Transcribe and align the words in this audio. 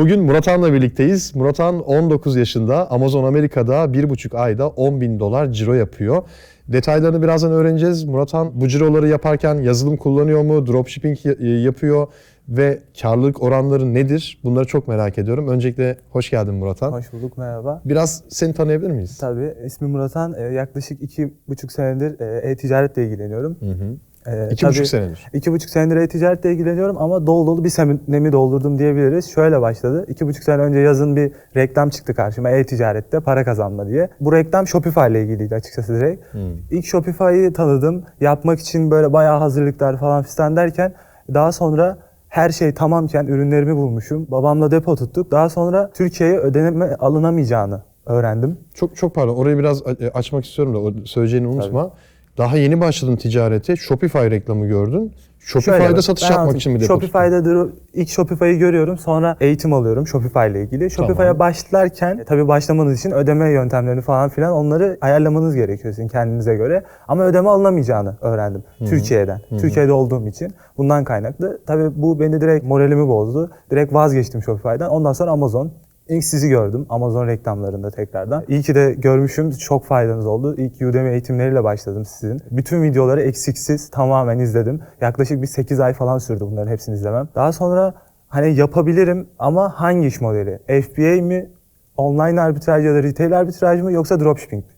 Bugün 0.00 0.22
Murathan'la 0.22 0.72
birlikteyiz. 0.72 1.36
Murathan 1.36 1.80
19 1.80 2.36
yaşında. 2.36 2.90
Amazon 2.90 3.24
Amerika'da 3.24 3.84
1,5 3.84 4.36
ayda 4.36 4.68
10 4.68 5.00
bin 5.00 5.20
dolar 5.20 5.52
ciro 5.52 5.74
yapıyor. 5.74 6.22
Detaylarını 6.68 7.22
birazdan 7.22 7.52
öğreneceğiz. 7.52 8.04
Murathan 8.04 8.60
bu 8.60 8.68
ciroları 8.68 9.08
yaparken 9.08 9.54
yazılım 9.54 9.96
kullanıyor 9.96 10.42
mu? 10.42 10.66
Dropshipping 10.66 11.18
y- 11.24 11.60
yapıyor 11.60 12.06
ve 12.48 12.78
karlılık 13.02 13.42
oranları 13.42 13.94
nedir? 13.94 14.40
Bunları 14.44 14.64
çok 14.66 14.88
merak 14.88 15.18
ediyorum. 15.18 15.48
Öncelikle 15.48 15.96
hoş 16.10 16.30
geldin 16.30 16.54
Murathan. 16.54 16.92
Hoş 16.92 17.12
bulduk, 17.12 17.38
merhaba. 17.38 17.82
Biraz 17.84 18.22
seni 18.28 18.54
tanıyabilir 18.54 18.90
miyiz? 18.90 19.18
Tabii, 19.18 19.54
ismim 19.66 19.90
Murathan. 19.90 20.34
Ee, 20.38 20.42
yaklaşık 20.42 21.02
iki 21.02 21.34
buçuk 21.48 21.72
senedir 21.72 22.20
e, 22.20 22.50
e-ticaretle 22.50 23.06
ilgileniyorum. 23.06 23.56
Hı 23.60 23.70
hı. 23.70 23.96
Ee, 24.26 24.48
İki 24.50 24.66
buçuk 24.66 24.76
tabii 24.76 24.86
senedir. 24.86 25.26
İki 25.32 25.52
buçuk 25.52 25.70
senedir 25.70 25.96
e-ticaretle 25.96 26.52
ilgileniyorum 26.52 26.96
ama 26.98 27.26
dolu 27.26 27.46
dolu 27.46 27.64
bir 27.64 27.68
senemi 27.68 28.32
doldurdum 28.32 28.78
diyebiliriz. 28.78 29.30
Şöyle 29.30 29.60
başladı. 29.60 30.04
İki 30.08 30.26
buçuk 30.26 30.44
sene 30.44 30.62
önce 30.62 30.78
yazın 30.78 31.16
bir 31.16 31.32
reklam 31.56 31.88
çıktı 31.90 32.14
karşıma 32.14 32.50
e-ticarette 32.50 33.20
para 33.20 33.44
kazanma 33.44 33.86
diye. 33.88 34.08
Bu 34.20 34.32
reklam 34.32 34.66
Shopify 34.66 35.00
ile 35.10 35.22
ilgiliydi 35.22 35.54
açıkçası 35.54 35.94
direkt. 35.94 36.24
İlk 36.70 36.84
Shopify'ı 36.84 37.52
tanıdım. 37.52 38.04
Yapmak 38.20 38.58
için 38.60 38.90
böyle 38.90 39.12
bayağı 39.12 39.38
hazırlıklar 39.38 39.96
falan 39.98 40.22
fistan 40.22 40.56
derken 40.56 40.92
daha 41.34 41.52
sonra 41.52 41.98
her 42.28 42.50
şey 42.50 42.74
tamamken 42.74 43.26
ürünlerimi 43.26 43.76
bulmuşum. 43.76 44.26
Babamla 44.30 44.70
depo 44.70 44.96
tuttuk. 44.96 45.30
Daha 45.30 45.48
sonra 45.48 45.90
Türkiye'ye 45.94 46.38
ödeneme 46.38 46.94
alınamayacağını 46.94 47.82
öğrendim. 48.06 48.58
Çok 48.74 48.96
çok 48.96 49.14
pardon. 49.14 49.34
Orayı 49.36 49.58
biraz 49.58 49.82
a- 49.82 50.18
açmak 50.18 50.44
istiyorum 50.44 50.74
da 50.94 51.00
söyleyeceğini 51.06 51.46
unutma. 51.48 51.90
Daha 52.38 52.56
yeni 52.56 52.80
başladın 52.80 53.16
ticarete. 53.16 53.76
Shopify 53.76 54.18
reklamı 54.18 54.66
gördün. 54.66 55.12
Shopify'da 55.38 56.02
satış 56.02 56.22
yapmak 56.22 56.38
anlatayım. 56.38 56.56
için 56.58 56.72
mi 56.72 56.80
depo? 56.80 56.86
Shopify'da 56.94 57.44
dur- 57.44 57.70
ilk 57.94 58.08
Shopify'ı 58.08 58.54
görüyorum. 58.58 58.98
Sonra 58.98 59.36
eğitim 59.40 59.72
alıyorum 59.72 60.06
Shopify 60.06 60.46
ile 60.50 60.62
ilgili. 60.62 60.90
Shopify'a 60.90 61.16
Tamam. 61.26 61.38
başlarken 61.38 62.18
e, 62.18 62.24
tabii 62.24 62.48
başlamanız 62.48 62.98
için 62.98 63.10
ödeme 63.10 63.50
yöntemlerini 63.50 64.00
falan 64.00 64.28
filan 64.28 64.52
onları 64.52 64.98
ayarlamanız 65.00 65.54
gerekiyor 65.54 65.94
sizin 65.94 66.08
kendinize 66.08 66.54
göre. 66.54 66.84
Ama 67.08 67.24
ödeme 67.24 67.48
alınamayacağını 67.48 68.16
öğrendim 68.20 68.64
Türkiye'den. 68.78 69.40
Türkiye'de 69.60 69.92
olduğum 69.92 70.28
için. 70.28 70.54
Bundan 70.78 71.04
kaynaklı. 71.04 71.60
Tabii 71.66 72.02
bu 72.02 72.20
beni 72.20 72.40
direkt 72.40 72.64
moralimi 72.64 73.08
bozdu. 73.08 73.50
Direkt 73.70 73.92
vazgeçtim 73.92 74.42
Shopify'dan. 74.42 74.90
Ondan 74.90 75.12
sonra 75.12 75.30
Amazon. 75.30 75.72
İlk 76.10 76.24
sizi 76.24 76.48
gördüm 76.48 76.86
Amazon 76.88 77.26
reklamlarında 77.26 77.90
tekrardan. 77.90 78.44
İyi 78.48 78.62
ki 78.62 78.74
de 78.74 78.94
görmüşüm. 78.98 79.50
Çok 79.50 79.84
faydanız 79.84 80.26
oldu. 80.26 80.54
İlk 80.58 80.82
Udemy 80.82 81.10
eğitimleriyle 81.10 81.64
başladım 81.64 82.04
sizin. 82.04 82.40
Bütün 82.50 82.82
videoları 82.82 83.22
eksiksiz 83.22 83.90
tamamen 83.90 84.38
izledim. 84.38 84.80
Yaklaşık 85.00 85.42
bir 85.42 85.46
8 85.46 85.80
ay 85.80 85.92
falan 85.92 86.18
sürdü 86.18 86.40
bunların 86.40 86.70
hepsini 86.70 86.94
izlemem. 86.94 87.28
Daha 87.34 87.52
sonra 87.52 87.94
hani 88.28 88.54
yapabilirim 88.54 89.28
ama 89.38 89.80
hangi 89.80 90.06
iş 90.06 90.20
modeli? 90.20 90.82
FBA 90.82 91.22
mi? 91.22 91.50
Online 91.96 92.40
arbitraj 92.40 92.84
ya 92.84 92.94
da 92.94 93.02
retail 93.02 93.38
arbitraj 93.38 93.82
mı 93.82 93.92
yoksa 93.92 94.20
dropshipping 94.20 94.64
mi? 94.64 94.70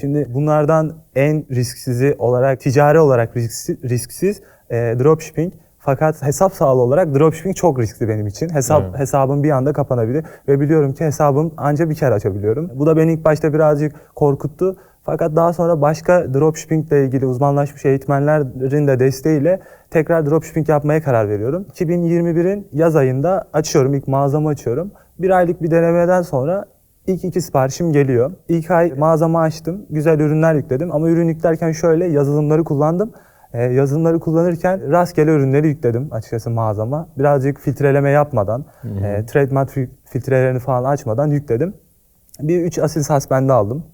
Şimdi 0.00 0.26
bunlardan 0.34 0.92
en 1.14 1.46
risksizi 1.50 2.14
olarak, 2.18 2.60
ticari 2.60 3.00
olarak 3.00 3.36
risksiz, 3.36 3.84
risksiz 3.84 4.42
e, 4.70 4.74
dropshipping. 4.76 5.52
Fakat 5.82 6.22
hesap 6.22 6.52
sağlığı 6.52 6.80
olarak 6.80 7.14
dropshipping 7.14 7.56
çok 7.56 7.78
riskli 7.78 8.08
benim 8.08 8.26
için. 8.26 8.48
Hesap 8.48 8.82
Evet. 8.82 8.98
hesabım 8.98 9.42
bir 9.42 9.50
anda 9.50 9.72
kapanabilir 9.72 10.24
ve 10.48 10.60
biliyorum 10.60 10.92
ki 10.92 11.04
hesabım 11.04 11.54
anca 11.56 11.90
bir 11.90 11.94
kere 11.94 12.14
açabiliyorum. 12.14 12.70
Bu 12.74 12.86
da 12.86 12.96
beni 12.96 13.12
ilk 13.12 13.24
başta 13.24 13.52
birazcık 13.52 13.92
korkuttu. 14.14 14.76
Fakat 15.04 15.36
daha 15.36 15.52
sonra 15.52 15.80
başka 15.80 16.34
dropshipping 16.34 16.88
ile 16.88 17.04
ilgili 17.04 17.26
uzmanlaşmış 17.26 17.84
eğitmenlerin 17.84 18.86
de 18.86 19.00
desteğiyle 19.00 19.60
tekrar 19.90 20.26
dropshipping 20.26 20.68
yapmaya 20.68 21.02
karar 21.02 21.28
veriyorum. 21.28 21.66
2021'in 21.72 22.68
yaz 22.72 22.96
ayında 22.96 23.48
açıyorum, 23.52 23.94
ilk 23.94 24.08
mağazamı 24.08 24.48
açıyorum. 24.48 24.90
Bir 25.18 25.30
aylık 25.30 25.62
bir 25.62 25.70
denemeden 25.70 26.22
sonra 26.22 26.64
İlk 27.06 27.24
iki 27.24 27.40
siparişim 27.40 27.92
geliyor. 27.92 28.32
İlk 28.48 28.70
ay 28.70 28.92
mağazamı 28.98 29.38
açtım. 29.38 29.86
Güzel 29.90 30.20
ürünler 30.20 30.54
yükledim. 30.54 30.92
Ama 30.92 31.08
ürün 31.08 31.28
yüklerken 31.28 31.72
şöyle 31.72 32.06
yazılımları 32.06 32.64
kullandım. 32.64 33.12
Ee, 33.54 33.62
yazılımları 33.62 34.20
kullanırken 34.20 34.92
rastgele 34.92 35.30
ürünleri 35.30 35.68
yükledim 35.68 36.08
açıkçası 36.10 36.50
mağazama. 36.50 37.08
Birazcık 37.18 37.60
filtreleme 37.60 38.10
yapmadan, 38.10 38.64
e, 39.04 39.26
trademark 39.26 39.70
fil- 39.70 39.88
filtrelerini 40.04 40.58
falan 40.58 40.84
açmadan 40.90 41.26
yükledim. 41.26 41.74
Bir 42.40 42.62
3 42.62 42.78
asil 42.78 43.02
suspende 43.02 43.52
aldım 43.52 43.84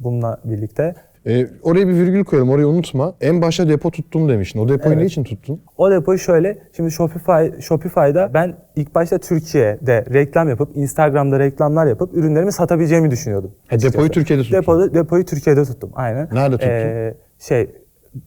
bununla 0.00 0.40
birlikte. 0.44 0.94
Ee, 1.26 1.46
oraya 1.62 1.88
bir 1.88 1.92
virgül 1.94 2.24
koyalım, 2.24 2.50
orayı 2.50 2.66
unutma. 2.68 3.14
En 3.20 3.42
başta 3.42 3.68
depo 3.68 3.90
tuttum 3.90 4.28
demiştin. 4.28 4.58
O 4.60 4.68
depoyu 4.68 4.88
Evet. 4.94 4.98
ne 5.02 5.04
için 5.06 5.24
tuttun? 5.24 5.60
O 5.76 5.90
depoyu 5.90 6.18
şöyle, 6.18 6.58
şimdi 6.76 6.90
Shopify, 6.90 7.60
Shopify'da 7.60 8.30
ben 8.34 8.54
ilk 8.76 8.94
başta 8.94 9.18
Türkiye'de 9.18 10.04
reklam 10.12 10.48
yapıp, 10.48 10.76
Instagram'da 10.76 11.38
reklamlar 11.38 11.86
yapıp 11.86 12.14
ürünlerimi 12.16 12.52
satabileceğimi 12.52 13.10
düşünüyordum. 13.10 13.50
Ha, 13.68 13.80
depoyu. 13.80 14.08
Türkiye'de 14.08 14.42
tuttun. 14.42 14.56
Depoyu, 14.58 14.94
depoyu 14.94 15.24
Türkiye'de 15.24 15.64
tuttum, 15.64 15.90
aynen. 15.94 16.28
Nerede 16.32 16.56
tuttun? 16.56 16.68
Ee, 16.70 17.14
şey, 17.38 17.70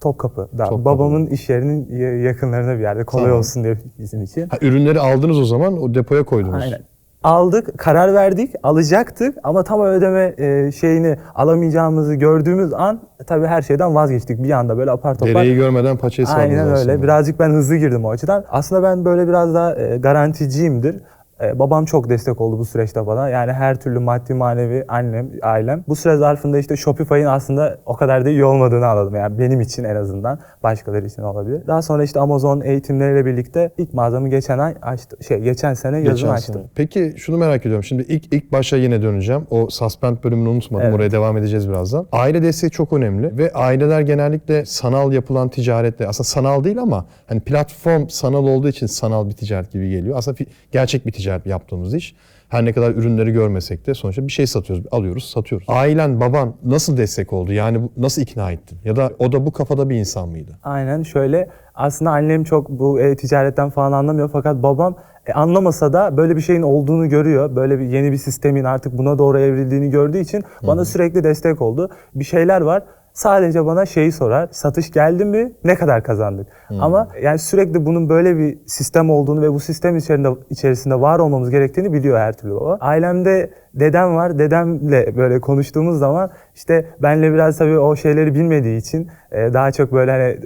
Topkapı'da. 0.02 0.48
Topkapı'da. 0.64 0.86
Babamın 0.86 1.25
iş 1.28 1.50
yerinin 1.50 1.88
ya- 2.00 2.22
yakınlarında 2.22 2.75
bir 2.75 2.81
yerde. 2.81 3.03
Kolay 3.03 3.24
Tamam. 3.25 3.40
olsun 3.40 3.64
diye 3.64 3.78
bizim 4.00 4.22
için. 4.24 4.48
Ha, 4.50 4.58
ürünleri 4.62 5.00
aldınız 5.00 5.40
o 5.40 5.46
zaman, 5.46 5.81
o 5.81 5.94
depoya 5.94 6.24
koydunuz. 6.24 6.64
Aynen. 6.64 6.80
Aldık, 7.24 7.78
karar 7.78 8.14
verdik, 8.14 8.52
alacaktık 8.64 9.38
ama 9.44 9.64
tam 9.64 9.81
ödeme 9.81 10.34
e, 10.38 10.72
şeyini 10.72 11.18
alamayacağımızı 11.36 12.16
gördüğümüz 12.16 12.74
an 12.74 13.02
tabii 13.28 13.46
her 13.46 13.62
şeyden 13.62 13.96
vazgeçtik. 13.96 14.44
Bir 14.44 14.52
anda 14.52 14.78
böyle 14.78 14.92
apar 14.92 15.16
topar. 15.16 15.36
Dereyi 15.36 15.56
görmeden 15.56 15.98
paçayı 15.98 16.28
sardınız 16.28 16.50
Aynen 16.52 16.66
öyle. 16.66 16.74
aslında. 16.75 17.04
Birazcık 17.04 17.40
ben 17.40 17.50
hızlı 17.50 17.75
girdim 17.75 18.06
o 18.06 18.09
açıdan. 18.09 18.46
Aslında 18.50 18.84
ben 18.84 19.06
böyle 19.06 19.28
biraz 19.28 19.54
daha 19.54 19.75
e, 19.75 19.98
garanticiyimdir. 19.98 20.96
E, 21.42 21.59
babam 21.59 21.86
çok 21.86 22.09
destek 22.09 22.42
oldu 22.42 22.59
bu 22.59 22.66
süreçte 22.66 23.08
bana. 23.08 23.30
Yani 23.30 23.53
her 23.53 23.80
türlü 23.80 24.00
maddi 24.00 24.34
manevi 24.34 24.86
annem, 24.88 25.30
ailem. 25.42 25.84
Bu 25.88 25.96
süre 25.96 26.18
zarfında 26.18 26.58
işte 26.59 26.75
Shopify'in 26.78 27.25
aslında 27.25 27.78
o 27.86 27.96
kadar 27.96 28.25
da 28.25 28.30
iyi 28.30 28.46
olmadığını 28.46 28.88
anladım. 28.88 29.16
Yani 29.16 29.40
benim 29.40 29.62
için 29.62 29.84
en 29.84 29.96
azından. 29.96 30.40
Başkaları 30.64 31.06
için 31.06 31.22
olabilir. 31.22 31.68
Daha 31.68 31.81
sonra 31.81 32.03
işte 32.03 32.20
Amazon 32.20 32.62
eğitimleriyle 32.62 33.25
birlikte 33.25 33.72
ilk 33.78 33.94
mağazamı 33.94 34.30
geçen 34.30 34.59
ay 34.59 34.75
açtım. 34.81 35.20
Şey 35.28 35.40
geçen 35.40 35.74
sene 35.74 35.98
yazın 35.98 36.14
Geçen 36.16 36.28
açtım. 36.30 36.56
sene. 36.56 36.66
Peki 36.75 37.14
şunu 37.18 37.38
merak 37.38 37.62
ediyorum. 37.66 37.84
Şimdi 37.84 38.04
ilk 38.08 38.34
ilk 38.34 38.52
başa 38.52 38.78
yine 38.78 39.02
döneceğim. 39.02 39.48
O 39.50 39.68
suspend 39.69 40.18
bölümünü 40.24 40.50
unutmadım. 40.50 40.86
Evet. 40.86 40.96
Oraya 40.96 41.12
devam 41.12 41.38
edeceğiz 41.38 41.69
birazdan. 41.69 42.08
Aile 42.12 42.44
desteği 42.44 42.69
çok 42.72 42.94
önemli 42.94 43.38
ve 43.38 43.54
aileler 43.54 44.02
genellikle 44.02 44.66
sanal 44.66 45.14
yapılan 45.14 45.50
ticaretle 45.50 46.08
aslında 46.08 46.28
sanal 46.28 46.64
değil 46.64 46.80
ama 46.81 47.06
hani 47.28 47.40
platform 47.40 48.08
sanal 48.09 48.48
olduğu 48.48 48.68
için 48.68 48.88
sanal 48.88 49.30
bir 49.30 49.34
ticaret 49.34 49.72
gibi 49.72 49.90
geliyor. 49.90 50.18
Aslında 50.18 50.38
gerçek 50.72 51.06
bir 51.06 51.12
ticaret 51.12 51.26
yaptığımız 51.45 51.93
iş. 51.93 52.15
Her 52.49 52.65
ne 52.65 52.73
kadar 52.73 52.91
ürünleri 52.91 53.31
görmesek 53.31 53.88
de 53.88 53.93
sonuçta 53.93 54.27
bir 54.27 54.31
şey 54.31 54.47
satıyoruz, 54.47 54.85
alıyoruz, 54.91 55.29
satıyoruz. 55.29 55.67
Ailen, 55.69 56.19
baban 56.19 56.53
nasıl 56.65 56.97
destek 56.97 57.33
oldu? 57.33 57.53
Yani 57.53 57.81
nasıl 57.97 58.21
ikna 58.21 58.51
ettin? 58.51 58.77
Ya 58.85 58.95
da 58.95 59.11
o 59.19 59.31
da 59.31 59.45
bu 59.45 59.51
kafada 59.51 59.89
bir 59.89 59.95
insan 59.95 60.29
mıydı? 60.29 60.51
Aynen 60.63 61.03
şöyle. 61.03 61.49
Aslında 61.75 62.11
annem 62.11 62.43
çok 62.43 62.69
bu 62.69 62.99
e-ticaretten 63.01 63.69
falan 63.69 63.91
anlamıyor 63.91 64.29
fakat 64.33 64.63
babam 64.63 64.95
e, 65.27 65.33
anlamasa 65.33 65.93
da 65.93 66.17
böyle 66.17 66.35
bir 66.35 66.41
şeyin 66.41 66.61
olduğunu 66.61 67.09
görüyor. 67.09 67.55
Böyle 67.55 67.79
bir 67.79 67.85
yeni 67.85 68.11
bir 68.11 68.17
sistemin 68.17 68.63
artık 68.63 68.97
buna 68.97 69.17
doğru 69.17 69.39
evrildiğini 69.39 69.89
gördüğü 69.89 70.19
için 70.19 70.44
bana 70.67 70.85
sürekli 70.85 71.23
destek 71.23 71.61
oldu. 71.61 71.89
Bir 72.15 72.23
şeyler 72.23 72.61
var. 72.61 72.83
Sadece 73.17 73.66
bana 73.66 73.85
şeyi 73.85 74.11
sorar. 74.11 74.50
Satış 74.51 74.91
geldi 74.91 75.25
mi? 75.25 75.51
Ne 75.63 75.75
kadar 75.75 76.03
kazandık? 76.03 76.47
Ama 76.81 77.07
yani 77.22 77.39
sürekli 77.39 77.85
bunun 77.85 78.09
böyle 78.09 78.38
bir 78.38 78.57
sistem 78.66 79.09
olduğunu 79.09 79.41
ve 79.41 79.53
bu 79.53 79.59
sistem 79.59 79.97
içerisinde 79.97 80.29
içerisinde 80.50 81.01
var 81.01 81.19
olmamız 81.19 81.50
gerektiğini 81.50 81.94
biliyor 81.94 82.17
her 82.17 82.33
türlü 82.33 82.56
baba. 82.56 82.77
Ailemde 82.81 83.50
dedem 83.73 84.16
var. 84.16 84.39
Dedemle 84.39 85.17
böyle 85.17 85.41
konuştuğumuz 85.41 86.00
zaman 86.00 86.29
işte 86.56 86.85
benle 87.03 87.33
biraz 87.33 87.57
tabii 87.57 87.79
o 87.79 87.95
şeyleri 87.95 88.35
bilmediği 88.35 88.77
için 88.77 89.07
e, 89.31 89.53
daha 89.53 89.72
çok 89.72 89.94
böyle 89.94 90.11
hani 90.11 90.39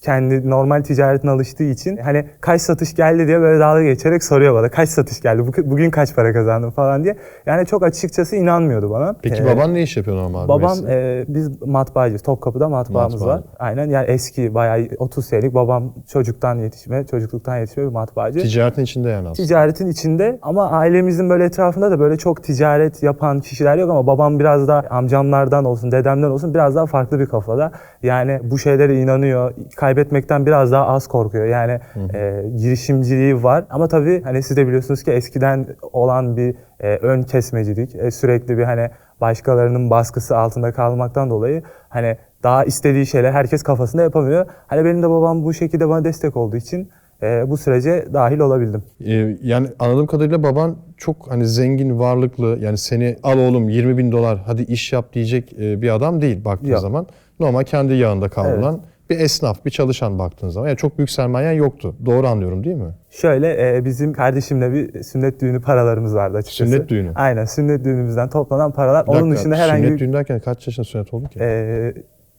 kendi 0.00 0.50
normal 0.50 0.82
ticaretine 0.82 1.30
alıştığı 1.30 1.64
için 1.64 1.96
hani 1.96 2.24
kaç 2.40 2.60
satış 2.62 2.94
geldi 2.94 3.26
diye 3.26 3.40
böyle 3.40 3.60
dalga 3.60 3.82
geçerek 3.82 4.24
soruyor 4.24 4.54
bana. 4.54 4.68
Kaç 4.70 4.88
satış 4.88 5.20
geldi? 5.20 5.42
bu- 5.46 5.70
Bugün 5.70 5.90
kaç 5.90 6.14
para 6.14 6.32
kazandın 6.32 6.70
falan 6.70 7.04
diye. 7.04 7.16
Yani 7.46 7.66
çok 7.66 7.82
açıkçası 7.82 8.36
inanmıyordu 8.36 8.90
bana. 8.90 9.14
Peki 9.22 9.42
Ee, 9.42 9.46
baban 9.46 9.74
ne 9.74 9.82
iş 9.82 9.96
yapıyor 9.96 10.16
normalde? 10.16 10.48
Babam 10.48 10.78
e, 10.88 11.24
biz 11.28 11.62
matbaacıyız. 11.62 12.22
Topkapı'da 12.22 12.68
matbaamız 12.68 13.14
Matbaa. 13.20 13.34
var. 13.34 13.42
Aynen 13.58 13.90
yani 13.90 14.06
eski 14.06 14.54
bayağı 14.54 14.88
30 14.98 15.26
senelik 15.26 15.54
babam 15.54 15.94
çocuktan 16.12 16.56
yetişme, 16.58 17.06
çocukluktan 17.06 17.56
yetişme 17.58 17.82
bir 17.84 17.92
matbaacı. 17.92 18.38
Ticaretin 18.40 18.82
içinde 18.82 19.08
yani 19.08 19.28
aslında. 19.28 19.46
Ticaretin 19.46 19.86
içinde 19.86 20.38
ama 20.42 20.70
ailemizin 20.70 21.30
böyle 21.30 21.44
etrafında 21.44 21.90
da 21.90 22.00
böyle 22.00 22.16
çok 22.16 22.42
ticaret 22.44 23.02
yapan 23.02 23.40
kişiler 23.40 23.76
yok 23.78 23.90
ama 23.90 24.06
babam 24.06 24.38
biraz 24.38 24.68
da 24.68 24.84
amcamlardan 24.90 25.64
olsun, 25.64 25.92
dedemden 25.92 26.30
olsun 26.30 26.54
biraz 26.54 26.74
daha 26.76 26.86
farklı 26.86 27.18
bir 27.20 27.26
kafada. 27.26 27.72
Yani 28.02 28.40
bu 28.44 28.58
şeylere 28.58 29.00
inanıyor, 29.00 29.52
kaybetmekten 29.86 30.46
biraz 30.46 30.72
daha 30.72 30.86
az 30.86 31.06
korkuyor. 31.06 31.46
Yani 31.46 31.80
e, 32.14 32.44
girişimciliği 32.56 33.42
var 33.42 33.64
ama 33.70 33.88
tabii 33.88 34.22
hani 34.22 34.42
siz 34.42 34.56
de 34.56 34.66
biliyorsunuz 34.66 35.02
ki 35.02 35.10
eskiden 35.10 35.66
olan 35.92 36.36
bir 36.36 36.54
e, 36.80 36.96
ön 36.96 37.22
kesmecilik, 37.22 37.94
e, 37.94 38.10
sürekli 38.10 38.58
bir 38.58 38.64
hani 38.64 38.90
başkalarının 39.20 39.90
baskısı 39.90 40.36
altında 40.36 40.72
kalmaktan 40.72 41.30
dolayı 41.30 41.62
hani 41.88 42.16
daha 42.42 42.64
istediği 42.64 43.06
şeyler 43.06 43.32
herkes 43.32 43.62
kafasında 43.62 44.02
yapamıyor. 44.02 44.46
Hani 44.66 44.84
benim 44.84 45.02
de 45.02 45.10
babam 45.10 45.44
bu 45.44 45.54
şekilde 45.54 45.88
bana 45.88 46.04
destek 46.04 46.36
olduğu 46.36 46.56
için 46.56 46.90
e, 47.22 47.50
bu 47.50 47.56
sürece 47.56 48.06
dahil 48.14 48.38
olabildim. 48.38 48.82
Ee, 49.06 49.36
yani 49.42 49.68
anladığım 49.78 50.06
kadarıyla 50.06 50.42
baban 50.42 50.76
çok 50.96 51.30
hani 51.30 51.46
zengin, 51.46 51.98
varlıklı 51.98 52.58
yani 52.60 52.78
seni 52.78 53.16
al 53.22 53.38
oğlum 53.38 53.68
20 53.68 53.98
bin 53.98 54.12
dolar 54.12 54.42
hadi 54.46 54.62
iş 54.62 54.92
yap 54.92 55.12
diyecek 55.12 55.52
e, 55.52 55.82
bir 55.82 55.94
adam 55.94 56.20
değil 56.20 56.44
baktığın 56.44 56.68
Yok. 56.68 56.80
zaman. 56.80 57.06
Normal 57.40 57.62
kendi 57.62 57.94
yağında 57.94 58.28
kavrulan 58.28 58.80
bir 59.10 59.20
esnaf, 59.20 59.64
bir 59.64 59.70
çalışan 59.70 60.18
baktığın 60.18 60.48
zaman. 60.48 60.68
Yani 60.68 60.76
çok 60.76 60.98
büyük 60.98 61.10
sermayen 61.10 61.52
yoktu. 61.52 61.96
Doğru 62.06 62.26
anlıyorum 62.26 62.64
değil 62.64 62.76
mi? 62.76 62.94
Şöyle 63.10 63.76
e, 63.76 63.84
bizim 63.84 64.12
kardeşimle 64.12 64.72
bir 64.72 65.02
sünnet 65.02 65.40
düğünü 65.40 65.60
paralarımız 65.60 66.14
vardı 66.14 66.36
açıkçası. 66.36 66.70
Sünnet 66.72 66.88
düğünü? 66.88 67.12
Aynen 67.14 67.44
sünnet 67.44 67.84
düğünümüzden 67.84 68.30
toplanan 68.30 68.72
paralar. 68.72 69.06
Bir 69.06 69.12
Onun 69.12 69.30
dışında 69.30 69.56
herhangi 69.56 69.82
Sünnet 69.82 70.00
bir 70.00 70.06
düğün 70.06 70.12
derken 70.12 70.40
kaç 70.40 70.66
yaşında 70.66 70.84
sünnet 70.84 71.14
oldu 71.14 71.28
ki? 71.28 71.38
e, 71.40 71.94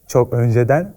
çok 0.07 0.33
önceden 0.33 0.93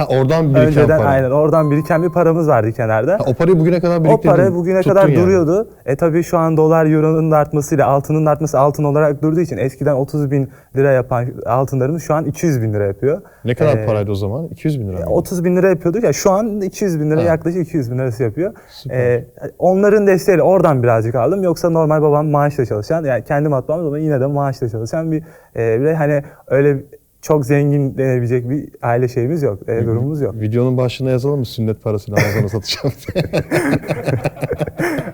ha 0.00 0.06
oradan 0.20 0.44
biriken 0.54 0.66
önceden 0.66 0.98
para. 0.98 1.08
aynen 1.08 1.30
oradan 1.30 1.70
biriken 1.70 2.02
bir 2.02 2.08
paramız 2.08 2.48
vardı 2.48 2.72
kenarda. 2.72 3.12
Ha, 3.12 3.18
o 3.26 3.34
parayı 3.34 3.58
bugüne 3.60 3.80
kadar 3.80 3.96
O 4.00 4.04
biriktirdin. 4.04 4.28
para 4.36 4.54
bugüne 4.54 4.82
kadar 4.82 5.08
yani. 5.08 5.16
duruyordu. 5.22 5.68
E 5.86 5.96
tabii 5.96 6.22
şu 6.22 6.38
an 6.38 6.56
dolar 6.56 6.86
euronun 6.86 7.30
da 7.30 7.36
artmasıyla 7.36 7.86
altının 7.86 8.26
da 8.26 8.30
artması 8.30 8.58
altın 8.58 8.84
olarak 8.84 9.22
durduğu 9.22 9.40
için 9.40 9.56
eskiden 9.56 9.94
30 9.94 10.30
bin 10.30 10.48
lira 10.76 10.92
yapan 10.92 11.26
altınlarımız 11.46 12.02
şu 12.02 12.14
an 12.14 12.24
200 12.24 12.62
bin 12.62 12.72
lira 12.74 12.86
yapıyor. 12.86 13.20
Ne 13.44 13.54
kadar 13.54 13.76
Ee, 13.78 13.86
paraydı 13.86 14.10
o 14.10 14.14
zaman? 14.14 14.46
200 14.46 14.80
bin 14.80 14.88
lira 14.88 14.98
mı? 14.98 15.06
30 15.14 15.44
bin 15.44 15.56
lira 15.56 15.68
yapıyorduk 15.68 16.04
ya 16.04 16.12
şu 16.12 16.30
an 16.30 16.60
200 16.60 17.00
bin 17.00 17.10
lira 17.10 17.20
Ha. 17.20 17.24
yaklaşık 17.24 17.66
200 17.66 17.90
bin 17.92 17.98
lirası 17.98 18.22
yapıyor. 18.22 18.52
Süper. 18.68 18.96
Ee, 18.96 19.24
onların 19.58 20.06
desteğiyle 20.06 20.42
oradan 20.42 20.82
birazcık 20.82 21.14
aldım. 21.14 21.42
Yoksa 21.42 21.70
normal 21.70 22.02
babam 22.02 22.26
maaşla 22.28 22.66
çalışan 22.66 23.04
yani 23.04 23.24
kendi 23.24 23.48
matbaamız 23.48 23.86
ama 23.86 23.98
yine 23.98 24.20
de 24.20 24.26
maaşla 24.26 24.68
çalışan 24.68 25.12
bir 25.12 25.22
e, 25.56 25.80
bir 25.80 25.92
hani 25.92 26.22
öyle 26.46 26.76
çok 27.22 27.46
zengin 27.46 27.98
denebilecek 27.98 28.50
bir 28.50 28.68
aile 28.82 29.08
şeyimiz 29.08 29.42
yok, 29.42 29.68
e, 29.68 29.86
durumumuz 29.86 30.20
yok. 30.20 30.34
Videonun 30.40 30.76
başına 30.76 31.10
yazalım 31.10 31.38
mı 31.38 31.46
sünnet 31.46 31.82
parasını 31.82 32.16
Amazon'a 32.16 32.48
satacağım 32.48 32.94
diye. 33.14 33.24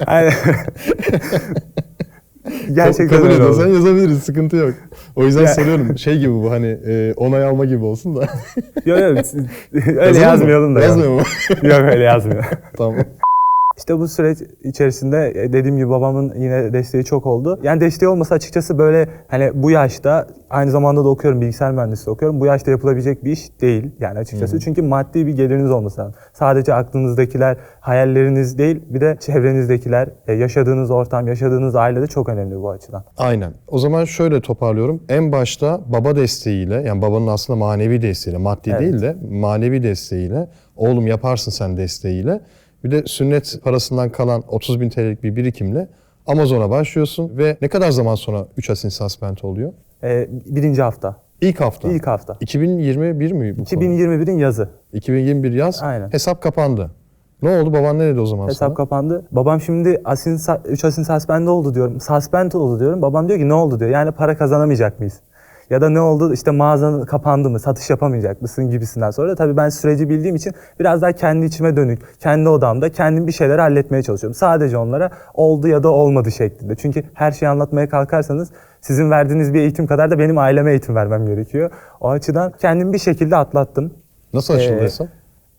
Aynen. 0.07 0.33
Gerçekten 2.75 3.09
Kabul 3.09 3.23
öyle 3.25 3.35
oldu. 3.35 3.43
ediyorsan 3.53 3.69
yazabiliriz 3.69 4.19
sıkıntı 4.23 4.57
yok. 4.57 4.75
O 5.17 5.25
yüzden 5.25 5.43
Ya- 5.43 5.55
soruyorum 5.55 5.99
şey 5.99 6.19
gibi 6.19 6.33
bu 6.33 6.51
hani 6.51 6.67
e, 6.87 7.15
onay 7.17 7.45
alma 7.45 7.65
gibi 7.65 7.85
olsun 7.85 8.17
da. 8.17 8.21
Yok 8.87 9.01
yok 9.01 9.19
öyle 9.97 10.19
yazmayalım 10.19 10.75
da. 10.75 10.81
Yazmıyor 10.81 11.11
mu? 11.11 11.21
yok 11.63 11.81
öyle 11.81 12.05
yazmıyor. 12.05 12.45
tamam. 12.77 12.97
İşte 13.77 13.99
bu 13.99 14.09
süreç 14.09 14.39
içerisinde 14.65 15.33
e, 15.37 15.53
dediğim 15.53 15.77
gibi 15.77 15.91
babamın 15.91 16.35
yine 16.37 16.73
desteği 16.73 17.05
çok 17.05 17.27
oldu. 17.27 17.61
Yani 17.63 17.81
desteği 17.81 18.09
olmasa 18.09 18.35
açıkçası 18.35 18.79
böyle 18.79 19.09
hani 19.29 19.51
bu 19.55 19.71
yaşta 19.71 20.27
aynı 20.51 20.71
zamanda 20.71 21.05
da 21.05 21.09
okuyorum 21.09 21.41
bilgisayar 21.41 21.73
mühendisliği 21.73 22.13
okuyorum. 22.15 22.41
Bu 22.41 22.47
yaşta 22.47 22.71
yapılabilecek 22.71 23.25
bir 23.25 23.33
iş 23.33 23.61
değil 23.61 23.91
yani 24.01 24.19
açıkçası. 24.19 24.61
Çünkü 24.61 24.83
maddi 24.83 25.27
bir 25.27 25.37
geliriniz 25.37 25.71
olması 25.71 26.01
lazım. 26.01 26.15
Sadece 26.33 26.75
aklınızdakiler, 26.75 27.57
hayalleriniz 27.81 28.59
değil 28.59 28.83
bir 28.89 29.01
de 29.01 29.17
çevrenizdekiler, 29.21 30.09
e, 30.27 30.33
yaşadığınız 30.33 30.91
ortam, 30.91 31.27
yaşadığınız 31.27 31.77
aile 31.77 32.03
de 32.03 32.07
çok 32.07 32.29
önemli 32.29 32.63
bu 32.63 32.71
açıdan. 32.71 33.05
Aynen. 33.17 33.53
O 33.69 33.79
zaman 33.79 34.05
şöyle 34.05 34.41
toparlıyorum. 34.41 35.03
En 35.09 35.33
başta 35.33 35.81
baba 35.87 36.17
desteğiyle 36.17 36.75
yani 36.75 37.03
babanın 37.03 37.27
aslında 37.27 37.59
manevi 37.59 38.03
desteğiyle 38.03 38.43
maddi 38.43 38.71
Evet. 38.71 38.81
değil 38.81 39.03
de 39.03 39.17
manevi 39.31 39.83
desteğiyle 39.83 40.49
oğlum 40.77 41.07
yaparsın 41.07 41.51
sen 41.51 41.77
desteğiyle 41.77 42.41
bir 42.85 42.91
de 42.91 43.03
sünnet 43.07 43.59
parasından 43.65 44.11
kalan 44.13 44.43
30 44.49 44.81
bin 44.81 44.91
TL'lik 44.91 45.23
bir 45.23 45.37
birikimle 45.37 45.89
Amazon'a 46.27 46.71
başlıyorsun 46.71 47.39
ve 47.39 47.57
ne 47.63 47.69
kadar 47.69 47.91
zaman 47.91 48.15
sonra 48.15 48.47
3 48.57 48.71
asin 48.71 48.89
suspend 48.89 49.37
oluyor? 49.43 49.73
E, 50.03 50.29
birinci 50.47 50.83
hafta. 50.83 51.17
İlk 51.41 51.61
hafta. 51.61 51.89
İlk 51.89 52.07
hafta. 52.07 52.37
2021 52.41 53.33
mi 53.33 53.59
bu 53.59 53.65
konu? 53.65 53.85
2021'in 53.85 54.39
yazı. 54.39 54.69
2021 54.93 55.53
yaz. 55.53 55.83
Aynen. 55.83 56.13
Hesap 56.13 56.43
kapandı. 56.43 56.91
Ne 57.43 57.59
oldu? 57.59 57.73
Baban 57.73 57.99
ne 57.99 58.07
dedi 58.07 58.21
o 58.21 58.27
zaman 58.27 58.47
Hesap 58.49 58.59
sana? 58.59 58.75
kapandı. 58.75 59.25
Babam 59.33 59.61
şimdi 59.61 60.03
asin 60.05 60.41
3 60.65 60.85
asin 60.85 61.03
suspend 61.03 61.49
oldu 61.49 61.75
diyorum. 61.75 62.01
Suspend 62.01 62.53
oldu 62.53 62.81
diyorum. 62.81 63.03
Babam 63.03 63.29
diyor 63.29 63.39
ki 63.39 63.49
ne 63.49 63.55
oldu 63.55 63.81
diyor. 63.81 63.91
Yani 63.91 64.13
para 64.13 64.37
kazanamayacak 64.37 64.99
mıyız? 64.99 65.21
Ya 65.71 65.81
da 65.81 65.89
ne 65.91 66.01
oldu 66.01 66.33
işte 66.33 66.51
mağazan 66.51 67.05
kapandı 67.05 67.51
mı 67.51 67.61
satış 67.61 67.91
yapamayacak 67.91 68.43
mısın 68.43 68.71
gibisinden 68.71 69.11
sonra. 69.11 69.35
Tabii 69.35 69.57
ben 69.57 69.69
süreci 69.69 70.09
bildiğim 70.09 70.37
için 70.37 70.53
biraz 70.81 71.03
daha 71.03 71.13
kendi 71.13 71.47
içime 71.47 71.77
dönük, 71.77 72.21
kendi 72.21 72.49
odamda 72.49 72.89
kendim 72.93 73.27
bir 73.27 73.33
şeyler 73.33 73.59
halletmeye 73.59 74.03
çalışıyorum. 74.03 74.35
Sadece 74.35 74.77
onlara 74.79 75.11
oldu 75.35 75.69
ya 75.69 75.83
da 75.83 75.89
olmadı 75.89 76.31
şeklinde. 76.33 76.75
Çünkü 76.77 77.03
her 77.15 77.33
şeyi 77.33 77.49
anlatmaya 77.49 77.89
kalkarsanız 77.89 78.51
sizin 78.81 79.11
verdiğiniz 79.11 79.55
bir 79.55 79.61
eğitim 79.61 79.87
kadar 79.87 80.11
da 80.11 80.19
benim 80.19 80.39
aileme 80.39 80.71
eğitim 80.71 80.95
vermem 80.95 81.27
gerekiyor. 81.27 81.71
O 82.01 82.11
açıdan 82.11 82.53
kendimi 82.61 82.93
bir 82.93 82.99
şekilde 82.99 83.37
atlattım. 83.37 83.95
Nasıl 84.35 84.55
açıldı 84.55 84.79
Ee, 84.81 84.83
hesap? 84.85 85.09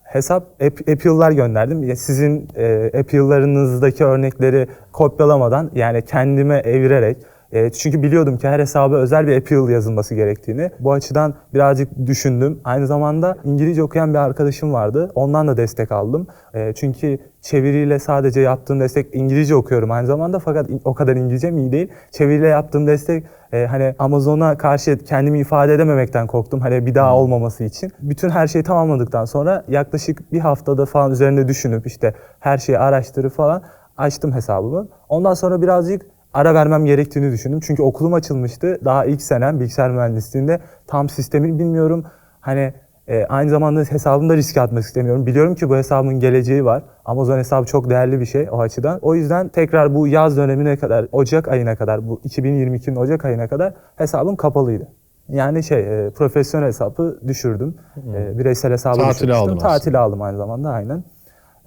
hesap 0.02 0.42
ap- 0.42 0.88
appeal'lar 0.88 1.30
gönderdim. 1.32 1.96
Sizin 1.96 2.48
e, 2.56 2.90
appeal'larınızdaki 3.00 4.04
örnekleri 4.04 4.68
kopyalamadan 4.92 5.70
yani 5.74 6.02
kendime 6.04 6.56
evirerek 6.58 7.16
e, 7.52 7.70
çünkü 7.70 8.02
biliyordum 8.02 8.38
ki 8.38 8.48
her 8.48 8.60
hesaba 8.60 8.96
özel 8.96 9.26
bir 9.26 9.36
appeal 9.36 9.68
yazılması 9.68 10.14
gerektiğini. 10.14 10.70
Bu 10.80 10.92
açıdan 10.92 11.34
birazcık 11.54 12.06
düşündüm. 12.06 12.60
Aynı 12.64 12.86
zamanda 12.86 13.36
İngilizce 13.44 13.82
okuyan 13.82 14.14
bir 14.14 14.18
arkadaşım 14.18 14.72
vardı. 14.72 15.10
Ondan 15.14 15.48
da 15.48 15.56
destek 15.56 15.92
aldım. 15.92 16.26
E, 16.54 16.72
çünkü 16.74 17.18
çeviriyle 17.42 17.98
sadece 17.98 18.40
yaptığım 18.40 18.80
destek 18.80 19.14
İngilizce 19.14 19.54
okuyorum 19.54 19.90
aynı 19.90 20.06
zamanda 20.06 20.38
fakat 20.38 20.70
o 20.84 20.94
kadar 20.94 21.16
İngilizcem 21.16 21.58
iyi 21.58 21.72
değil. 21.72 21.88
Çeviriyle 22.10 22.48
yaptığım 22.48 22.86
destek 22.86 23.24
e, 23.52 23.66
hani 23.66 23.94
Amazon'a 23.98 24.56
karşı 24.58 24.98
kendimi 24.98 25.40
ifade 25.40 25.74
edememekten 25.74 26.26
korktum. 26.26 26.60
Hani 26.60 26.86
bir 26.86 26.94
daha 26.94 27.16
olmaması 27.16 27.64
için. 27.64 27.90
Bütün 28.00 28.30
her 28.30 28.46
şeyi 28.46 28.64
tamamladıktan 28.64 29.24
sonra 29.24 29.64
yaklaşık 29.68 30.32
bir 30.32 30.40
haftada 30.40 30.86
falan 30.86 31.10
üzerinde 31.12 31.48
düşünüp 31.48 31.86
işte 31.86 32.14
her 32.40 32.58
şeyi 32.58 32.78
araştırıp 32.78 33.32
falan 33.32 33.62
açtım 33.96 34.32
hesabımı. 34.32 34.88
Ondan 35.08 35.34
sonra 35.34 35.62
birazcık 35.62 36.02
ara 36.34 36.54
vermem 36.54 36.84
gerektiğini 36.84 37.32
düşündüm. 37.32 37.60
Çünkü 37.62 37.82
okulum 37.82 38.14
açılmıştı. 38.14 38.78
Daha 38.84 39.04
ilk 39.04 39.22
senem 39.22 39.60
bilgisayar 39.60 39.90
mühendisliğinde 39.90 40.60
tam 40.86 41.08
sistemi 41.08 41.58
bilmiyorum. 41.58 42.04
Hani 42.40 42.72
e, 43.08 43.24
aynı 43.24 43.50
zamanda 43.50 43.80
hesabımda 43.80 44.36
riske 44.36 44.60
atmak 44.60 44.84
istemiyorum. 44.84 45.26
Biliyorum 45.26 45.54
ki 45.54 45.68
bu 45.68 45.76
hesabın 45.76 46.20
geleceği 46.20 46.64
var. 46.64 46.82
Amazon 47.04 47.38
hesabı 47.38 47.66
çok 47.66 47.90
değerli 47.90 48.20
bir 48.20 48.26
şey 48.26 48.48
o 48.50 48.60
açıdan. 48.60 48.98
O 49.02 49.14
yüzden 49.14 49.48
tekrar 49.48 49.94
bu 49.94 50.08
yaz 50.08 50.36
dönemine 50.36 50.76
kadar, 50.76 51.08
Ocak 51.12 51.48
ayına 51.48 51.76
kadar, 51.76 52.08
bu 52.08 52.20
2022'nin 52.24 52.96
Ocak 52.96 53.24
ayına 53.24 53.48
kadar 53.48 53.74
hesabım 53.96 54.36
kapalıydı. 54.36 54.88
Yani 55.28 55.62
şey, 55.62 56.06
e, 56.06 56.10
profesyonel 56.10 56.66
hesabı 56.66 57.20
düşürdüm. 57.28 57.76
E, 58.14 58.38
bireysel 58.38 58.72
hesabı 58.72 58.96
Tatile 58.96 59.14
düşürmüştüm. 59.14 59.42
aldın 59.42 59.56
aslında. 59.56 59.68
Tatile 59.68 59.98
aldım 59.98 60.22
aynı 60.22 60.36
zamanda 60.36 60.70
aynen. 60.70 61.04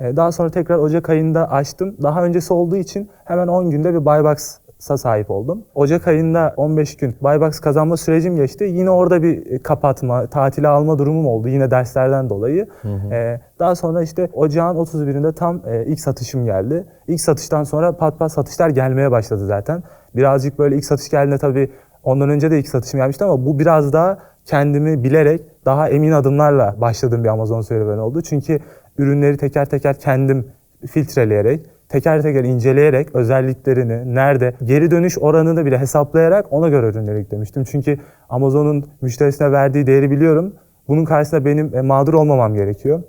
E, 0.01 0.15
Daha 0.15 0.31
sonra 0.31 0.49
tekrar 0.49 0.77
Ocak 0.77 1.09
ayında 1.09 1.51
açtım. 1.51 1.95
Daha 2.03 2.23
öncesi 2.23 2.53
olduğu 2.53 2.75
için 2.75 3.09
hemen 3.25 3.47
10 3.47 3.69
günde 3.69 3.93
bir 3.93 4.05
Buybox'a 4.05 4.97
sahip 4.97 5.31
oldum. 5.31 5.63
Ocak 5.75 6.07
ayında 6.07 6.53
15 6.57 6.97
gün 6.97 7.15
Buybox 7.21 7.59
kazanma 7.59 7.97
sürecim 7.97 8.35
geçti. 8.35 8.63
Yine 8.63 8.89
orada 8.89 9.23
bir 9.23 9.51
e, 9.51 9.59
kapatma, 9.59 10.27
tatile 10.27 10.67
alma 10.67 10.99
durumum 10.99 11.27
oldu. 11.27 11.47
Yine 11.47 11.71
derslerden 11.71 12.29
dolayı. 12.29 12.67
E, 13.11 13.41
Daha 13.59 13.75
sonra 13.75 14.01
işte 14.01 14.29
Ocağın 14.33 14.75
31'inde 14.75 15.33
tam 15.35 15.61
e, 15.67 15.85
ilk 15.85 15.99
satışım 15.99 16.45
geldi. 16.45 16.85
İlk 17.07 17.21
satıştan 17.21 17.63
sonra 17.63 17.97
pat 17.97 18.19
pat 18.19 18.31
satışlar 18.31 18.69
gelmeye 18.69 19.11
başladı 19.11 19.45
zaten. 19.45 19.83
Birazcık 20.15 20.59
böyle 20.59 20.75
ilk 20.75 20.85
satış 20.85 21.09
geldiğinde 21.09 21.37
tabii 21.37 21.71
ondan 22.03 22.29
önce 22.29 22.51
de 22.51 22.59
ilk 22.59 22.67
satışım 22.69 22.99
gelmişti 22.99 23.23
ama 23.23 23.45
bu 23.45 23.59
biraz 23.59 23.93
daha 23.93 24.17
kendimi 24.45 25.03
bilerek 25.03 25.41
daha 25.65 25.89
emin 25.89 26.11
adımlarla 26.11 26.75
başladığım 26.81 27.23
bir 27.23 27.29
Amazon 27.29 27.61
serüveni 27.61 28.01
oldu. 28.01 28.21
Çünkü 28.21 28.59
ürünleri 29.01 29.37
teker 29.37 29.65
teker 29.65 29.99
kendim 29.99 30.47
filtreleyerek, 30.87 31.65
teker 31.89 32.21
teker 32.21 32.43
inceleyerek 32.43 33.15
özelliklerini, 33.15 34.15
nerede, 34.15 34.53
geri 34.63 34.91
dönüş 34.91 35.17
oranını 35.17 35.65
bile 35.65 35.77
hesaplayarak 35.79 36.53
ona 36.53 36.69
göre 36.69 36.87
ürünleri 36.87 37.17
yüklemiştim. 37.17 37.63
Çünkü 37.63 37.97
Amazon'un 38.29 38.85
müşterisine 39.01 39.51
verdiği 39.51 39.87
değeri 39.87 40.11
biliyorum. 40.11 40.55
Bunun 40.87 41.05
karşısında 41.05 41.45
benim 41.45 41.75
e, 41.75 41.81
mağdur 41.81 42.13
olmamam 42.13 42.53
gerekiyor. 42.53 43.03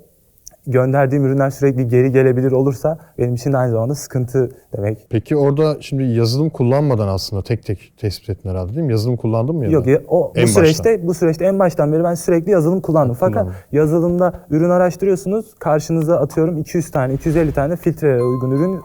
Gönderdiğim 0.67 1.25
ürünler 1.25 1.49
sürekli 1.49 1.87
geri 1.87 2.11
gelebilir 2.11 2.51
olursa 2.51 2.97
benim 3.17 3.33
için 3.35 3.53
aynı 3.53 3.71
zamanda 3.71 3.95
sıkıntı 3.95 4.51
demek. 4.77 5.07
Peki 5.09 5.35
orada 5.35 5.77
şimdi 5.81 6.03
yazılım 6.03 6.49
kullanmadan 6.49 7.07
aslında 7.07 7.43
tek 7.43 7.63
tek 7.65 7.93
tespit 7.97 8.29
ettin 8.29 8.49
herhalde 8.49 8.75
değil 8.75 8.85
mi? 8.85 8.91
Yazılım 8.91 9.17
kullandın 9.17 9.55
mı 9.55 9.65
ya? 9.65 9.71
Yok 9.71 9.87
ya, 9.87 10.01
o 10.07 10.33
En 10.35 10.43
bu 10.43 10.47
süreçte 10.47 11.07
bu 11.07 11.13
süreçte 11.13 11.45
en 11.45 11.59
baştan 11.59 11.93
beri 11.93 12.03
ben 12.03 12.13
sürekli 12.13 12.51
yazılım 12.51 12.81
kullandım. 12.81 13.15
Fakat 13.19 13.41
Kullandın. 13.43 13.55
yazılımda 13.71 14.33
ürün 14.49 14.69
araştırıyorsunuz. 14.69 15.53
Karşınıza 15.59 16.17
atıyorum 16.17 16.57
200 16.57 16.91
tane, 16.91 17.13
250 17.13 17.51
tane 17.53 17.75
filtrelere 17.75 18.23
uygun 18.23 18.51
ürün 18.51 18.81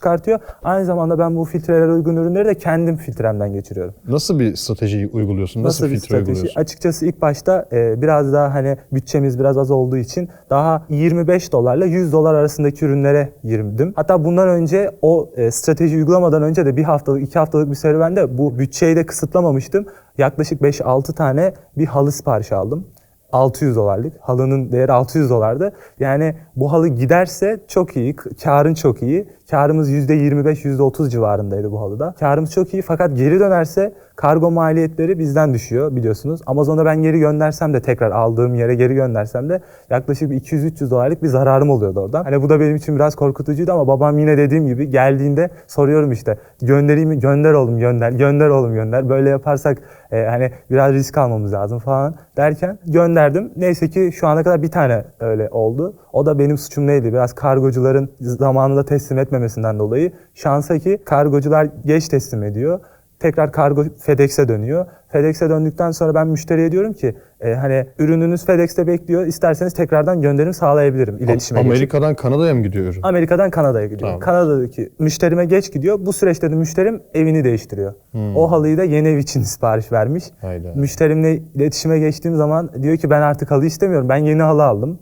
çıkartıyor. 0.00 0.38
Aynı 0.64 0.84
zamanda 0.84 1.18
ben 1.18 1.36
bu 1.36 1.44
filtrelere 1.44 1.92
uygun 1.92 2.16
ürünleri 2.16 2.48
de 2.48 2.54
kendim 2.54 2.96
filtremden 2.96 3.52
geçiriyorum. 3.52 3.94
Nasıl 4.08 4.38
bir 4.38 4.56
strateji 4.56 5.10
uyguluyorsun? 5.12 5.62
Nasıl, 5.62 5.84
Nasıl 5.84 5.84
bir 5.86 5.90
filtre 6.00 6.06
strateji? 6.06 6.30
uyguluyorsun? 6.30 6.60
Açıkçası 6.60 7.06
ilk 7.06 7.22
başta 7.22 7.68
e, 7.72 8.02
biraz 8.02 8.32
daha 8.32 8.54
hani 8.54 8.76
bütçemiz 8.92 9.38
biraz 9.38 9.58
az 9.58 9.70
olduğu 9.70 9.96
için 9.96 10.28
daha 10.50 10.82
25 10.88 11.52
dolarla 11.52 11.86
100 11.86 12.12
dolar 12.12 12.34
arasındaki 12.34 12.84
ürünlere 12.84 13.32
girdim. 13.44 13.92
Hatta 13.96 14.24
bundan 14.24 14.48
önce 14.48 14.90
o 15.02 15.30
e, 15.36 15.50
strateji 15.50 15.96
uygulamadan 15.96 16.42
önce 16.42 16.66
de 16.66 16.76
bir 16.76 16.84
haftalık, 16.84 17.22
iki 17.22 17.38
haftalık 17.38 17.70
bir 17.70 17.74
serüvende 17.76 18.38
bu 18.38 18.58
bütçeyi 18.58 18.96
de 18.96 19.06
kısıtlamamıştım. 19.06 19.86
Yaklaşık 20.18 20.60
5-6 20.60 21.14
tane 21.14 21.54
bir 21.78 21.86
halı 21.86 22.12
siparişi 22.12 22.54
aldım. 22.54 22.86
600 23.32 23.76
dolarlık. 23.76 24.12
Halının 24.20 24.72
değeri 24.72 24.92
600 24.92 25.30
dolardı. 25.30 25.72
Yani 26.00 26.34
bu 26.56 26.72
halı 26.72 26.88
giderse 26.88 27.60
çok 27.68 27.96
iyi. 27.96 28.16
Karın 28.16 28.74
çok 28.74 29.02
iyi. 29.02 29.28
Karımız 29.50 29.90
%25, 29.90 30.64
%30 30.64 31.10
civarındaydı 31.10 31.72
bu 31.72 31.80
halıda. 31.80 32.14
Karımız 32.20 32.52
çok 32.52 32.74
iyi 32.74 32.82
fakat 32.82 33.16
geri 33.16 33.40
dönerse 33.40 33.94
kargo 34.16 34.50
maliyetleri 34.50 35.18
bizden 35.18 35.54
düşüyor 35.54 35.96
biliyorsunuz. 35.96 36.40
Amazon'a 36.46 36.84
ben 36.84 37.02
geri 37.02 37.18
göndersem 37.18 37.74
de 37.74 37.82
tekrar 37.82 38.10
aldığım 38.10 38.54
yere 38.54 38.74
geri 38.74 38.94
göndersem 38.94 39.48
de 39.48 39.60
yaklaşık 39.90 40.30
bir 40.30 40.40
200-300 40.40 40.90
dolarlık 40.90 41.22
bir 41.22 41.28
zararım 41.28 41.70
oluyordu 41.70 42.00
oradan. 42.00 42.24
Hani 42.24 42.42
bu 42.42 42.48
da 42.48 42.60
benim 42.60 42.76
için 42.76 42.96
biraz 42.96 43.14
korkutucuydu 43.14 43.72
ama 43.72 43.86
babam 43.86 44.18
yine 44.18 44.38
dediğim 44.38 44.66
gibi 44.66 44.90
geldiğinde 44.90 45.50
soruyorum 45.66 46.12
işte 46.12 46.38
göndereyim 46.62 47.08
mi? 47.08 47.18
Gönder 47.18 47.52
oğlum 47.52 47.78
gönder, 47.78 48.12
gönder 48.12 48.48
oğlum 48.48 48.74
gönder. 48.74 49.08
Böyle 49.08 49.30
yaparsak 49.30 49.78
e, 50.12 50.24
hani 50.24 50.50
biraz 50.70 50.92
risk 50.92 51.18
almamız 51.18 51.52
lazım 51.52 51.78
falan 51.78 52.14
derken 52.36 52.78
gönderdim. 52.86 53.52
Neyse 53.56 53.90
ki 53.90 54.10
şu 54.14 54.26
ana 54.26 54.42
kadar 54.42 54.62
bir 54.62 54.70
tane 54.70 55.04
öyle 55.20 55.48
oldu. 55.48 55.94
O 56.16 56.26
da 56.26 56.38
benim 56.38 56.58
suçum 56.58 56.86
neydi? 56.86 57.12
Biraz 57.12 57.32
kargocuların 57.32 58.10
zamanında 58.20 58.84
teslim 58.84 59.18
etmemesinden 59.18 59.78
dolayı. 59.78 60.12
Şansa 60.34 60.78
ki 60.78 60.98
kargocular 61.04 61.68
geç 61.86 62.08
teslim 62.08 62.42
ediyor. 62.42 62.80
Tekrar 63.20 63.52
kargo 63.52 63.84
FedEx'e 64.00 64.48
dönüyor. 64.48 64.86
FedEx'e 65.08 65.50
döndükten 65.50 65.90
sonra 65.90 66.14
ben 66.14 66.26
müşteriye 66.26 66.72
diyorum 66.72 66.92
ki 66.92 67.16
e, 67.40 67.54
hani 67.54 67.86
ürününüz 67.98 68.46
FedEx'te 68.46 68.86
bekliyor. 68.86 69.26
İsterseniz 69.26 69.74
tekrardan 69.74 70.20
gönderim 70.20 70.52
sağlayabilirim 70.52 71.16
iletişime. 71.16 71.60
Amerika'dan 71.60 72.14
Kanada'ya 72.14 72.54
mı 72.54 72.62
gidiyor 72.62 72.84
ürün? 72.84 73.00
Amerika'dan 73.02 73.50
Kanada'ya 73.50 73.86
gidiyor. 73.86 74.00
Tamam. 74.00 74.20
Kanada'daki 74.20 74.92
müşterime 74.98 75.44
geç 75.44 75.72
gidiyor. 75.72 75.98
Bu 76.00 76.12
süreçte 76.12 76.50
de 76.50 76.54
müşterim 76.54 77.02
evini 77.14 77.44
değiştiriyor. 77.44 77.94
Hmm. 78.12 78.36
O 78.36 78.50
halıyı 78.50 78.78
da 78.78 78.84
yeni 78.84 79.08
ev 79.08 79.18
için 79.18 79.42
sipariş 79.52 79.92
vermiş. 79.92 80.24
Hayda. 80.40 80.72
Müşterimle 80.74 81.36
iletişime 81.36 81.98
geçtiğim 81.98 82.36
zaman 82.36 82.70
diyor 82.82 82.96
ki 82.96 83.10
ben 83.10 83.20
artık 83.22 83.50
halı 83.50 83.66
istemiyorum. 83.66 84.08
Ben 84.08 84.16
yeni 84.16 84.42
halı 84.42 84.64
aldım. 84.64 84.98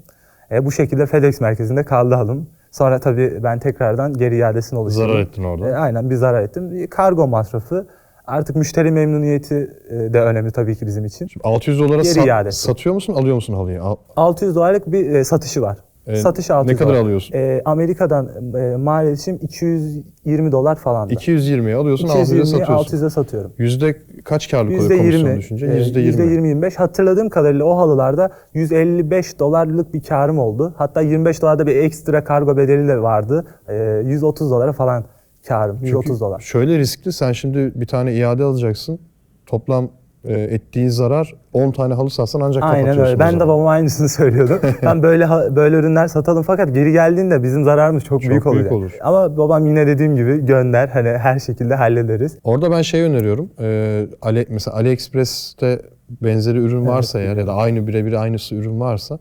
E, 0.51 0.65
bu 0.65 0.73
şekilde 0.73 1.07
FedEx 1.07 1.41
merkezinde 1.41 1.85
kaldı 1.85 2.15
halım. 2.15 2.47
Sonra 2.71 2.99
tabii 3.01 3.41
ben 3.43 3.59
tekrardan 3.59 4.15
geri 4.15 4.37
iadesini 4.37 4.79
oluşturdum. 4.79 5.09
Zarar 5.09 5.21
ettin 5.21 5.45
orada. 5.45 5.69
E, 5.69 5.73
aynen 5.75 6.11
bir 6.11 6.15
zarar 6.15 6.43
ettim. 6.43 6.87
Kargo 6.91 7.29
masrafı. 7.29 7.87
Artık 8.27 8.57
müşteri 8.57 8.91
memnuniyeti 8.91 9.71
e, 9.91 9.95
de 10.13 10.21
önemli 10.21 10.51
tabii 10.51 10.77
ki 10.77 10.87
bizim 10.87 11.05
için. 11.05 11.29
600 11.45 11.81
dolara 11.81 12.03
Geri 12.03 12.15
sat- 12.15 12.27
iadesi. 12.27 12.61
satıyor 12.63 12.95
musun, 12.95 13.15
alıyor 13.15 13.35
musun 13.35 13.55
halıyı? 13.55 13.83
Al- 13.83 13.97
600 14.17 14.55
dolarlık 14.57 14.93
bir 14.93 15.11
e, 15.11 15.25
satışı 15.25 15.63
var. 15.63 15.79
E, 16.07 16.17
Satış 16.17 16.51
ne 16.51 16.55
600 16.57 16.79
kadar 16.79 16.91
dolar. 16.95 17.03
alıyorsun? 17.03 17.35
E, 17.35 17.63
Amerika'dan 17.65 18.29
e, 18.57 18.77
mal 18.77 19.07
edişim 19.07 19.39
220 19.43 20.53
dolar 20.53 20.77
falan. 20.77 21.09
220'ye 21.09 21.75
alıyorsun, 21.75 22.09
600'e 22.09 22.23
220'ye 22.23 22.45
satıyorsun. 22.45 22.97
600'e 22.97 23.11
satıyorum. 23.11 23.53
Yüzde 23.59 23.97
kaç 24.25 24.51
karlık 24.51 24.81
oluyor 24.81 24.99
komisyon 24.99 25.29
%20, 25.31 25.39
düşünce? 25.39 25.67
e, 25.67 25.75
Yüzde 25.77 26.01
20. 26.01 26.49
%20-25. 26.49 26.77
Hatırladığım 26.77 27.29
kadarıyla 27.29 27.65
o 27.65 27.77
halılarda 27.77 28.31
155 28.55 29.39
dolarlık 29.39 29.95
bir 29.95 30.03
karım 30.03 30.39
oldu. 30.39 30.75
Hatta 30.77 31.01
25 31.01 31.43
dolarda 31.43 31.67
bir 31.67 31.77
ekstra 31.77 32.25
kargo 32.25 32.57
bedeli 32.57 32.89
de 32.89 33.03
vardı. 33.03 33.45
E, 33.69 34.03
130 34.05 34.51
dolara 34.51 34.73
falan 34.73 35.05
karım. 35.49 35.79
130 35.83 36.21
dolar. 36.21 36.41
Şöyle 36.41 36.79
riskli, 36.79 37.13
sen 37.13 37.33
şimdi 37.33 37.73
bir 37.75 37.87
tane 37.87 38.15
iade 38.15 38.45
alacaksın. 38.45 38.99
Toplam 39.47 39.91
e, 40.25 40.33
ettiğin 40.33 40.89
zarar 40.89 41.35
10 41.53 41.71
tane 41.71 41.95
halı 41.95 42.11
satsan 42.11 42.41
ancak 42.41 42.63
Aynen 42.63 42.99
öyle. 42.99 43.19
Ben 43.19 43.35
de 43.41 43.41
babama 43.41 43.71
aynısını 43.71 44.09
söylüyordum. 44.09 44.61
ben 44.83 45.03
böyle 45.03 45.29
böyle 45.57 45.77
ürünler 45.77 46.09
satalım 46.09 46.43
fakat 46.43 46.75
geri 46.75 46.93
geldiğinde 46.93 47.43
bizim 47.43 47.65
zararımız 47.65 48.05
çok, 48.05 48.23
Çok 48.23 48.31
büyük, 48.31 48.45
büyük 48.45 48.47
olacak. 48.47 48.73
olur. 48.73 48.93
Ama 49.03 49.37
babam 49.37 49.67
yine 49.67 49.87
dediğim 49.87 50.17
gibi 50.17 50.47
gönder 50.47 50.89
hani 50.89 51.09
her 51.09 51.39
şekilde 51.39 51.75
hallederiz. 51.75 52.39
Orada 52.45 52.71
ben 52.71 52.83
şey 52.83 53.03
öneriyorum. 53.03 53.51
E, 53.61 54.07
Ali, 54.23 54.47
mesela 54.51 54.77
AliExpress'te 54.77 55.83
benzeri 56.23 56.59
ürün 56.59 56.87
varsa 56.87 57.21
eğer 57.21 57.37
ya 57.37 57.47
da 57.47 57.55
aynı 57.55 57.87
birebir 57.87 58.13
aynısı 58.13 58.55
ürün 58.55 58.81
varsa 58.81 59.19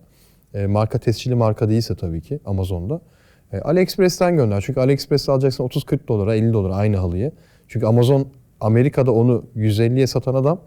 e, 0.53 0.67
marka 0.67 0.99
tescilli 0.99 1.35
marka 1.35 1.69
değilse 1.69 1.95
tabii 1.95 2.21
ki 2.21 2.39
Amazon'da. 2.45 3.01
E, 3.53 3.59
AliExpress'ten 3.59 4.37
gönder. 4.37 4.63
Çünkü 4.65 4.79
AliExpress'te 4.79 5.31
alacaksın 5.31 5.63
30-40 5.63 6.07
dolara 6.07 6.35
50 6.35 6.53
dolara 6.53 6.75
aynı 6.75 6.97
halıyı. 6.97 7.31
Çünkü 7.67 7.85
Amazon 7.85 8.27
Amerika'da 8.61 9.11
onu 9.11 9.43
150'ye 9.55 10.07
satan 10.07 10.33
adam 10.33 10.59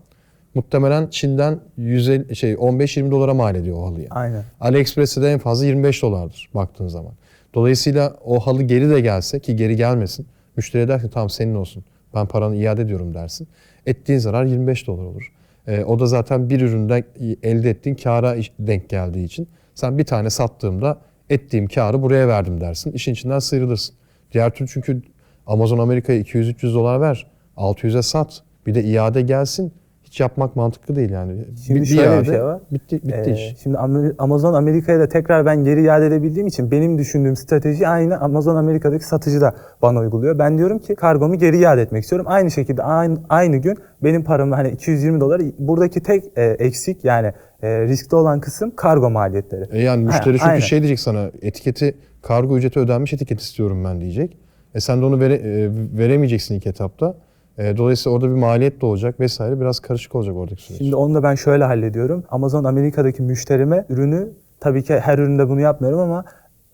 muhtemelen 0.56 1.06
Çin'den 1.10 1.60
150 1.76 2.36
şey 2.36 2.52
15-20 2.52 3.10
dolara 3.10 3.34
mal 3.34 3.54
ediyor 3.54 3.76
o 3.78 3.86
halıyı. 3.86 4.06
Aynen. 4.10 4.44
AliExpress'te 4.60 5.22
de 5.22 5.32
en 5.32 5.38
fazla 5.38 5.66
25 5.66 6.02
dolardır 6.02 6.48
baktığın 6.54 6.88
zaman. 6.88 7.12
Dolayısıyla 7.54 8.16
o 8.24 8.40
halı 8.40 8.62
geri 8.62 8.90
de 8.90 9.00
gelse 9.00 9.40
ki 9.40 9.56
geri 9.56 9.76
gelmesin. 9.76 10.26
Müşteriye 10.56 10.88
der 10.88 11.02
ki 11.02 11.10
tamam 11.10 11.30
senin 11.30 11.54
olsun. 11.54 11.84
Ben 12.14 12.26
paranı 12.26 12.56
iade 12.56 12.82
ediyorum 12.82 13.14
dersin. 13.14 13.48
Ettiğin 13.86 14.18
zarar 14.18 14.44
25 14.44 14.86
dolar 14.86 15.04
olur. 15.04 15.32
Ee, 15.66 15.84
o 15.84 15.98
da 15.98 16.06
zaten 16.06 16.50
bir 16.50 16.60
üründen 16.60 17.04
elde 17.42 17.70
ettiğin 17.70 17.96
kâra 17.96 18.36
denk 18.58 18.88
geldiği 18.88 19.24
için 19.24 19.48
sen 19.74 19.98
bir 19.98 20.04
tane 20.04 20.30
sattığımda 20.30 20.98
ettiğim 21.30 21.66
kârı 21.66 22.02
buraya 22.02 22.28
verdim 22.28 22.60
dersin. 22.60 22.92
İşin 22.92 23.12
içinden 23.12 23.38
sıyrılırsın. 23.38 23.94
Diğer 24.32 24.54
türlü 24.54 24.68
çünkü 24.68 25.02
Amazon 25.46 25.78
Amerika'ya 25.78 26.20
200-300 26.20 26.74
dolar 26.74 27.00
ver. 27.00 27.26
600'e 27.56 28.02
sat. 28.02 28.42
Bir 28.66 28.74
de 28.74 28.84
iade 28.84 29.22
gelsin. 29.22 29.72
Hiç 30.16 30.20
yapmak 30.20 30.56
mantıklı 30.56 30.96
değil 30.96 31.10
yani. 31.10 31.44
Şimdi 31.66 31.86
şöyle 31.86 32.20
bir 32.20 32.24
şey 32.26 32.42
var. 32.42 32.60
Bitti, 32.72 33.00
bitti 33.02 33.24
Ee, 33.26 33.32
iş. 33.32 33.56
Şimdi 33.62 33.78
Amazon 34.18 34.54
Amerika'ya 34.54 35.00
da 35.00 35.08
tekrar 35.08 35.46
ben 35.46 35.64
geri 35.64 35.82
iade 35.82 36.06
edebildiğim 36.06 36.46
için 36.46 36.70
benim 36.70 36.98
düşündüğüm 36.98 37.36
strateji 37.36 37.88
aynı 37.88 38.20
Amazon 38.20 38.56
Amerika'daki 38.56 39.04
satıcı 39.04 39.40
da 39.40 39.54
bana 39.82 40.00
uyguluyor. 40.00 40.38
Ben 40.38 40.58
diyorum 40.58 40.78
ki 40.78 40.94
kargomu 40.94 41.38
geri 41.38 41.58
iade 41.58 41.82
etmek 41.82 42.02
istiyorum. 42.02 42.26
Aynı 42.30 42.50
şekilde 42.50 42.82
aynı, 42.82 43.18
aynı 43.28 43.56
gün 43.56 43.76
benim 44.04 44.24
paramı 44.24 44.54
hani 44.54 44.70
220 44.70 45.20
dolar 45.20 45.42
buradaki 45.58 46.00
tek 46.02 46.24
e, 46.36 46.44
eksik 46.44 47.04
yani 47.04 47.32
e, 47.62 47.80
riskli 47.80 48.16
olan 48.16 48.40
kısım 48.40 48.72
kargo 48.76 49.10
maliyetleri. 49.10 49.64
E 49.72 49.82
yani 49.82 50.00
Ha, 50.00 50.06
müşteri 50.06 50.38
çünkü 50.38 50.44
aynen. 50.50 50.60
şey 50.60 50.78
diyecek 50.80 51.00
sana 51.00 51.30
etiketi 51.42 51.94
kargo 52.22 52.58
ücreti 52.58 52.78
ödenmiş 52.78 53.12
etiket 53.12 53.40
istiyorum 53.40 53.84
ben 53.84 54.00
diyecek. 54.00 54.38
E 54.74 54.80
sen 54.80 55.00
de 55.00 55.04
onu 55.04 55.20
vere, 55.20 55.34
e, 55.34 55.70
veremeyeceksin 55.98 56.54
ilk 56.54 56.66
etapta. 56.66 57.25
E, 57.58 57.76
dolayısıyla 57.76 58.16
orada 58.16 58.28
bir 58.30 58.34
maliyet 58.34 58.80
de 58.82 58.86
olacak 58.86 59.20
vesaire 59.20 59.60
biraz 59.60 59.80
karışık 59.80 60.14
olacak 60.14 60.36
oradaki 60.36 60.62
süreç. 60.62 60.78
Şimdi 60.78 60.96
onu 60.96 61.14
da 61.14 61.22
ben 61.22 61.34
şöyle 61.34 61.64
hallediyorum. 61.64 62.24
Amazon 62.30 62.64
Amerika'daki 62.64 63.22
müşterime 63.22 63.84
ürünü 63.88 64.28
tabii 64.60 64.82
ki 64.82 64.98
her 64.98 65.18
üründe 65.18 65.48
bunu 65.48 65.60
yapmıyorum 65.60 66.00
ama 66.00 66.24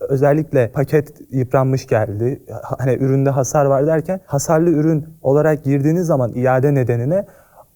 özellikle 0.01 0.69
paket 0.73 1.13
yıpranmış 1.31 1.87
geldi. 1.87 2.43
ha- 2.63 2.77
Hani 2.79 2.93
üründe 2.95 3.31
hasar 3.31 3.65
var 3.65 3.87
derken 3.87 4.21
hasarlı 4.27 4.71
ürün 4.71 5.05
olarak 5.23 5.65
girdiğiniz 5.65 6.07
zaman 6.07 6.33
iade 6.35 6.75
nedenine 6.75 7.27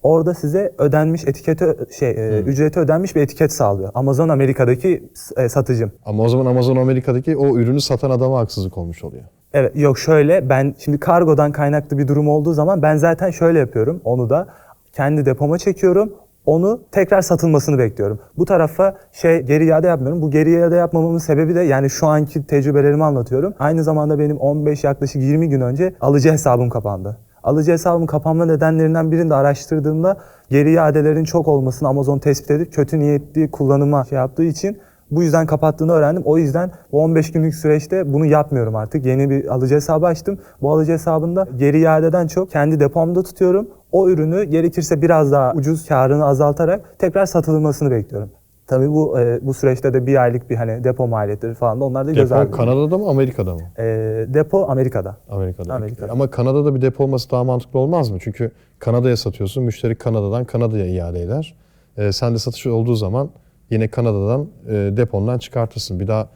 orada 0.02 0.34
size 0.34 0.72
ödenmiş 0.78 1.24
etiketi 1.28 1.76
şey 1.98 2.10
e, 2.10 2.40
ücreti 2.40 2.80
ödenmiş 2.80 3.16
bir 3.16 3.20
etiket 3.20 3.52
sağlıyor. 3.52 3.90
Amazon 3.94 4.28
Amerika'daki 4.28 5.08
e, 5.36 5.48
satıcım. 5.48 5.92
Ama 6.06 6.22
o 6.22 6.28
zaman 6.28 6.46
Amazon 6.46 6.76
Amerika'daki 6.76 7.36
o 7.36 7.56
ürünü 7.56 7.80
satan 7.80 8.10
adama 8.10 8.38
haksızlık 8.38 8.78
olmuş 8.78 9.04
oluyor. 9.04 9.24
Evet 9.56 9.76
yok 9.76 9.98
şöyle 9.98 10.48
ben 10.48 10.74
şimdi 10.78 11.00
kargodan 11.00 11.52
kaynaklı 11.52 11.98
bir 11.98 12.08
durum 12.08 12.28
olduğu 12.28 12.52
zaman 12.52 12.82
ben 12.82 12.96
zaten 12.96 13.30
şöyle 13.30 13.58
yapıyorum 13.58 14.00
onu 14.04 14.30
da 14.30 14.46
kendi 14.92 15.26
depoma 15.26 15.58
çekiyorum 15.58 16.12
onu 16.46 16.80
tekrar 16.92 17.22
satılmasını 17.22 17.78
bekliyorum. 17.78 18.20
Bu 18.38 18.44
tarafa 18.44 18.96
şey 19.12 19.42
geri 19.42 19.66
iade 19.66 19.86
yapmıyorum. 19.86 20.22
Bu 20.22 20.30
geri 20.30 20.50
iade 20.50 20.76
yapmamamın 20.76 21.18
sebebi 21.18 21.54
de 21.54 21.60
yani 21.60 21.90
şu 21.90 22.06
anki 22.06 22.46
tecrübelerimi 22.46 23.04
anlatıyorum. 23.04 23.54
Aynı 23.58 23.84
zamanda 23.84 24.18
benim 24.18 24.36
15 24.36 24.84
yaklaşık 24.84 25.22
20 25.22 25.48
gün 25.48 25.60
önce 25.60 25.94
alıcı 26.00 26.32
hesabım 26.32 26.70
kapandı. 26.70 27.18
Alıcı 27.42 27.72
hesabın 27.72 28.06
kapanma 28.06 28.44
nedenlerinden 28.44 29.12
birini 29.12 29.30
de 29.30 29.34
araştırdığımda 29.34 30.16
geri 30.50 30.72
iadelerin 30.72 31.24
çok 31.24 31.48
olmasını 31.48 31.88
Amazon 31.88 32.18
tespit 32.18 32.50
edip 32.50 32.72
kötü 32.72 32.98
niyetli 32.98 33.50
kullanıma 33.50 34.04
şey 34.04 34.18
yaptığı 34.18 34.44
için 34.44 34.78
bu 35.10 35.22
yüzden 35.22 35.46
kapattığını 35.46 35.92
öğrendim. 35.92 36.22
O 36.24 36.38
yüzden 36.38 36.70
bu 36.92 37.02
15 37.02 37.32
günlük 37.32 37.54
süreçte 37.54 38.12
bunu 38.12 38.26
yapmıyorum 38.26 38.76
artık. 38.76 39.06
Yeni 39.06 39.30
bir 39.30 39.54
alıcı 39.54 39.74
hesabı 39.74 40.06
açtım. 40.06 40.38
Bu 40.62 40.72
alıcı 40.72 40.92
hesabında 40.92 41.48
geri 41.56 41.80
iadeden 41.80 42.26
çok 42.26 42.50
kendi 42.50 42.80
depomda 42.80 43.22
tutuyorum. 43.22 43.68
O 43.92 44.08
ürünü 44.08 44.44
gerekirse 44.44 45.02
biraz 45.02 45.32
daha 45.32 45.52
ucuz 45.52 45.86
karını 45.86 46.26
azaltarak 46.26 46.98
tekrar 46.98 47.26
satılmasını 47.26 47.90
bekliyorum. 47.90 48.30
Tabii 48.66 48.90
bu 48.90 49.20
e, 49.20 49.38
bu 49.42 49.54
süreçte 49.54 49.94
de 49.94 50.06
bir 50.06 50.22
aylık 50.22 50.50
bir 50.50 50.56
hani 50.56 50.84
depo 50.84 51.08
maliyetleri 51.08 51.54
falan 51.54 51.80
da 51.80 51.84
onlar 51.84 52.06
da 52.06 52.12
göz 52.12 52.30
Depo 52.30 52.40
ardı. 52.40 52.50
Kanada'da 52.50 52.98
mı 52.98 53.08
Amerika'da 53.08 53.54
mı? 53.54 53.60
E, 53.78 53.84
depo 54.28 54.66
Amerika'da. 54.68 55.16
Amerika'da. 55.30 55.74
Amerika'da. 55.74 56.12
Ama 56.12 56.30
Kanada'da 56.30 56.74
bir 56.74 56.82
depo 56.82 57.04
olması 57.04 57.30
daha 57.30 57.44
mantıklı 57.44 57.78
olmaz 57.78 58.10
mı? 58.10 58.18
Çünkü 58.20 58.50
Kanada'ya 58.78 59.16
satıyorsun, 59.16 59.64
müşteri 59.64 59.94
Kanada'dan 59.94 60.44
Kanada'ya 60.44 60.86
iade 60.86 61.22
eder. 61.22 61.54
E, 61.96 62.12
sen 62.12 62.34
de 62.34 62.38
satış 62.38 62.66
olduğu 62.66 62.94
zaman 62.94 63.30
yine 63.70 63.88
Kanada'dan 63.88 64.46
e, 64.68 64.72
depondan 64.96 65.38
çıkartırsın. 65.38 66.00
Bir 66.00 66.06
daha 66.08 66.28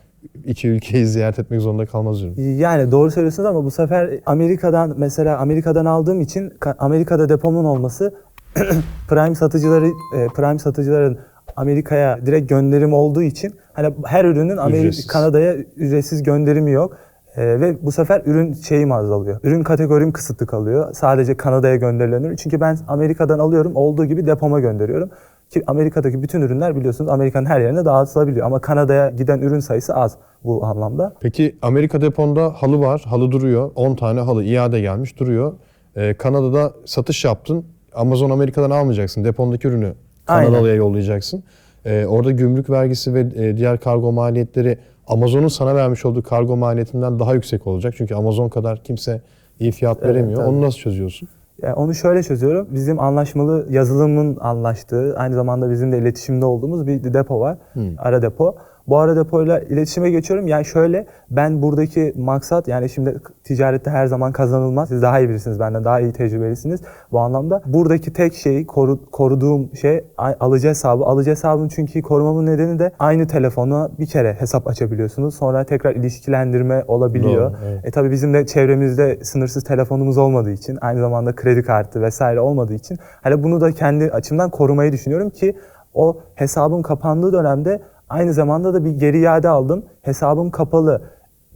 iki 0.45 0.69
ülkeyi 0.69 1.07
ziyaret 1.07 1.39
etmek 1.39 1.61
zorunda 1.61 1.87
kalmaz 1.87 2.23
ürün. 2.23 2.35
Yani 2.57 2.91
doğru 2.93 3.11
söylüyorsunuz 3.11 3.49
ama 3.49 3.65
bu 3.65 3.71
sefer 3.71 4.21
Amerika'dan 4.27 4.95
mesela 4.97 5.39
Amerika'dan 5.39 5.85
aldığım 5.85 6.21
için 6.21 6.51
ka- 6.51 6.77
Amerika'da 6.79 7.29
depomun 7.29 7.65
olması 7.65 8.15
Prime 9.09 9.35
satıcıları 9.35 9.87
e, 9.87 10.27
Prime 10.37 10.59
satıcıların 10.59 11.19
Amerika'ya 11.57 12.27
direkt 12.27 12.49
gönderim 12.49 12.93
olduğu 12.93 13.23
için 13.23 13.53
hani 13.73 13.95
her 14.05 14.25
ürünün 14.25 14.57
Amerika. 14.57 14.97
Kanada'ya 15.09 15.55
ücretsiz 15.55 16.23
gönderimi 16.23 16.71
yok. 16.71 16.97
E, 17.37 17.61
ve 17.61 17.83
bu 17.83 17.93
sefer 17.93 18.23
ürün 18.27 18.53
şeyim 18.53 18.93
azalıyor. 18.93 19.41
Ürün 19.43 19.63
kategorim 19.63 20.13
kısıtlı 20.13 20.47
kalıyor. 20.47 20.95
Sadece 20.95 21.37
Kanada'ya 21.37 21.77
gönderilen 21.77 22.23
ürün. 22.23 22.37
Çünkü 22.37 22.61
ben 22.61 22.79
Amerika'dan 22.89 23.39
alıyorum 23.39 23.73
olduğu 23.77 24.05
gibi 24.05 24.27
depoma 24.27 24.61
gönderiyorum. 24.61 25.11
Ki 25.51 25.63
Amerika'daki 25.67 26.23
bütün 26.23 26.41
ürünler 26.41 26.77
biliyorsunuz 26.77 27.11
Amerika'nın 27.11 27.47
her 27.47 27.61
yerine 27.61 27.85
dağıtılabiliyor. 27.85 28.47
Ama 28.47 28.61
Kanada'ya 28.61 29.11
giden 29.11 29.41
ürün 29.41 29.61
sayısı 29.61 29.95
az 29.95 30.17
bu 30.45 30.65
anlamda. 30.65 31.15
Peki 31.21 31.57
Amerika 31.63 32.01
deponda 32.01 32.49
halı 32.49 32.81
var. 32.81 33.05
Halı 33.07 33.31
duruyor. 33.31 33.71
10 33.75 33.95
tane 33.95 34.21
halı 34.21 34.45
iade 34.45 34.81
gelmiş 34.81 35.21
duruyor. 35.21 35.53
Ee, 35.97 36.15
Kanada'da 36.15 36.73
satış 36.85 37.25
yaptın. 37.25 37.65
Amazon 37.95 38.31
Amerika'dan 38.31 38.71
almayacaksın. 38.71 39.25
Depondaki 39.25 39.69
ürünü. 39.69 39.95
Kanadalı'ya 40.27 40.75
yollayacaksın. 40.75 41.43
Ee, 41.85 42.07
orada 42.07 42.31
gümrük 42.31 42.71
vergisi 42.71 43.15
ve 43.15 43.21
e, 43.21 43.57
diğer 43.57 43.81
kargo 43.81 44.13
maliyetleri 44.13 44.79
Amazon'un 45.07 45.49
sana 45.49 45.75
vermiş 45.75 46.05
olduğu 46.05 46.23
kargo 46.23 46.57
maliyetinden 46.57 47.19
daha 47.19 47.35
yüksek 47.35 47.67
olacak. 47.67 47.95
Çünkü 47.97 48.15
Amazon 48.15 48.49
kadar 48.49 48.83
kimse 48.83 49.21
iyi 49.61 49.73
fiyat 49.73 50.03
veremiyor. 50.03 50.37
tabii. 50.37 50.49
Onu 50.49 50.63
nasıl 50.63 50.79
çözüyorsun? 50.79 51.29
Yani 51.63 51.75
onu 51.75 51.95
şöyle 51.95 52.23
çözüyorum. 52.23 52.69
Bizim 52.71 53.01
anlaşmalı 53.01 53.67
yazılımın 53.71 54.37
anlaştığı, 54.41 55.15
aynı 55.17 55.35
zamanda 55.35 55.71
bizim 55.71 55.93
de 55.93 55.99
iletişimde 55.99 56.45
olduğumuz 56.45 56.87
bir 56.87 57.15
depo 57.15 57.41
var. 57.41 57.59
Ara 57.99 58.23
depo. 58.23 58.55
Bu 58.91 58.99
ara 58.99 59.17
depoyla 59.17 59.61
iletişime 59.61 60.11
geçiyorum. 60.11 60.47
Yani 60.47 60.65
şöyle 60.65 61.07
ben 61.31 61.63
buradaki 61.63 62.15
maksat 62.17 62.69
yani 62.69 62.89
şimdi 62.89 63.21
ticarette 63.45 63.91
her 63.91 64.07
zaman 64.07 64.33
kazanılmaz. 64.33 64.89
Siz 64.89 65.03
daha 65.03 65.21
iyi 65.21 65.29
bilirsiniz 65.29 65.61
benden 65.61 65.85
daha 65.85 66.01
iyi 66.01 66.13
tecrübelisiniz 66.13 66.81
bu 67.13 67.21
anlamda. 67.21 67.63
Buradaki 67.67 68.13
tek 68.13 68.35
şey 68.35 68.67
koru- 68.67 69.11
koruduğum 69.11 69.77
şey 69.77 70.05
alıcı 70.19 70.69
hesabı. 70.69 71.05
Alıcı 71.05 71.31
hesabını 71.31 71.69
çünkü 71.69 72.03
korumamın 72.03 72.47
nedeni 72.47 72.79
de 72.79 72.93
aynı 72.99 73.27
telefona 73.27 73.89
bir 73.99 74.07
kere 74.07 74.35
hesap 74.35 74.69
açabiliyorsunuz. 74.69 75.35
Sonra 75.35 75.65
tekrar 75.65 75.95
ilişkilendirme 75.95 76.85
olabiliyor. 76.89 77.51
Doğru, 77.51 77.59
evet. 77.65 77.85
E 77.85 77.91
tabii 77.91 78.11
bizim 78.11 78.35
de 78.35 78.47
çevremizde 78.47 79.19
sınırsız 79.23 79.65
telefonumuz 79.65 80.19
olmadığı 80.19 80.51
için, 80.51 80.79
aynı 80.81 81.01
zamanda 81.01 81.35
kredi 81.35 81.63
kartı 81.63 82.03
vesaire 82.03 82.41
olmadığı 82.41 82.75
için 82.75 82.99
hani 83.23 83.43
bunu 83.43 83.61
da 83.61 83.73
kendi 83.73 84.11
açımdan 84.11 84.51
korumayı 84.51 84.93
düşünüyorum 84.93 85.31
ki 85.31 85.57
o 85.95 86.21
hesabım 86.35 86.83
kapandığı 86.83 87.33
dönemde 87.33 87.81
aynı 88.11 88.33
zamanda 88.33 88.75
da 88.75 88.85
bir 88.85 88.91
geri 88.91 89.21
iade 89.21 89.49
aldım. 89.49 89.85
Hesabım 90.03 90.51
kapalı. 90.51 91.03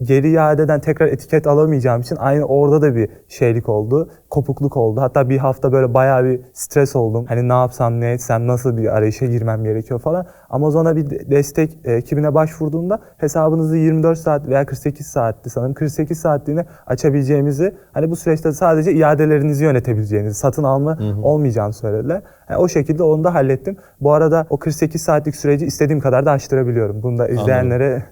Geri 0.01 0.29
iadeden 0.31 0.79
tekrar 0.79 1.07
etiket 1.07 1.47
alamayacağım 1.47 2.01
için 2.01 2.15
aynı 2.15 2.45
orada 2.45 2.81
da 2.81 2.95
bir 2.95 3.09
şeylik 3.27 3.69
oldu. 3.69 4.09
Kopukluk 4.29 4.77
oldu. 4.77 5.01
Hatta 5.01 5.29
bir 5.29 5.37
hafta 5.37 5.71
böyle 5.71 5.93
bayağı 5.93 6.25
bir 6.25 6.41
stres 6.53 6.95
oldum. 6.95 7.25
Hani 7.27 7.49
ne 7.49 7.53
yapsam, 7.53 7.99
ne 7.99 8.11
etsem, 8.11 8.47
nasıl 8.47 8.77
bir 8.77 8.97
arayışa 8.97 9.25
girmem 9.25 9.63
gerekiyor 9.63 9.99
falan. 9.99 10.25
Amazon'a 10.49 10.95
bir 10.95 11.09
de- 11.09 11.31
destek 11.31 11.79
e, 11.83 11.93
ekibine 11.93 12.33
başvurduğumda 12.33 12.99
hesabınızı 13.17 13.77
24 13.77 14.17
saat 14.17 14.47
veya 14.47 14.65
48 14.65 15.07
saatti 15.07 15.49
sanırım 15.49 15.73
48 15.73 16.19
saatliğine 16.19 16.65
açabileceğimizi 16.87 17.75
hani 17.93 18.11
bu 18.11 18.15
süreçte 18.15 18.51
sadece 18.51 18.91
iadelerinizi 18.91 19.63
yönetebileceğinizi, 19.63 20.39
satın 20.39 20.63
alma 20.63 20.97
olmayacağını 21.23 21.73
söylediler. 21.73 22.21
Yani 22.49 22.59
o 22.59 22.67
şekilde 22.67 23.03
onu 23.03 23.23
da 23.23 23.33
hallettim. 23.33 23.77
Bu 24.01 24.13
arada 24.13 24.45
o 24.49 24.57
48 24.57 25.01
saatlik 25.01 25.35
süreci 25.35 25.65
istediğim 25.65 25.99
kadar 25.99 26.25
da 26.25 26.31
açtırabiliyorum. 26.31 27.03
Bunu 27.03 27.17
da 27.17 27.27
izleyenlere 27.27 28.03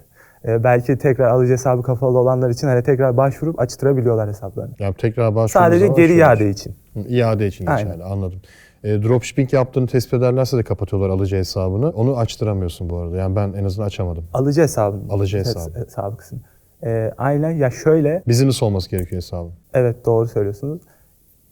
e, 0.48 0.64
belki 0.64 0.98
tekrar 0.98 1.28
alıcı 1.28 1.52
hesabı 1.52 1.82
kapalı 1.82 2.18
olanlar 2.18 2.50
için 2.50 2.66
hani 2.66 2.82
tekrar 2.82 3.16
başvurup 3.16 3.60
açtırabiliyorlar 3.60 4.28
hesaplarını. 4.28 4.74
Yani 4.78 4.94
tekrar 4.94 5.34
başvurduğun 5.34 5.46
Sadece 5.66 5.86
geri 5.86 5.96
şöyle- 6.08 6.14
iade 6.20 6.50
için. 6.50 6.74
Hı, 6.94 7.00
İade 7.00 7.46
için 7.46 7.66
Aynen. 7.66 7.84
geçerli 7.84 8.04
anladım. 8.04 8.40
E, 8.84 9.02
dropshipping 9.02 9.52
yaptığını 9.52 9.86
tespit 9.86 10.14
ederlerse 10.14 10.56
de 10.58 10.62
kapatıyorlar 10.62 11.08
alıcı 11.08 11.36
hesabını. 11.36 11.88
Onu 11.90 12.16
açtıramıyorsun 12.16 12.90
bu 12.90 12.96
arada. 12.96 13.16
Yani 13.16 13.36
ben 13.36 13.52
en 13.52 13.64
azından 13.64 13.86
açamadım. 13.86 14.24
Alıcı 14.34 14.62
hesabı. 14.62 14.96
Alıcı 15.10 15.36
Hes- 15.36 15.40
hesabı. 15.40 15.78
hesabı 15.84 16.16
kısmı. 16.16 16.38
E, 16.84 17.12
aynen 17.18 17.50
ya 17.50 17.70
şöyle 17.70 18.22
Business 18.28 18.62
olması 18.62 18.90
gerekiyor 18.90 19.22
hesabın. 19.22 19.52
Evet 19.74 20.06
doğru 20.06 20.28
söylüyorsunuz. 20.28 20.80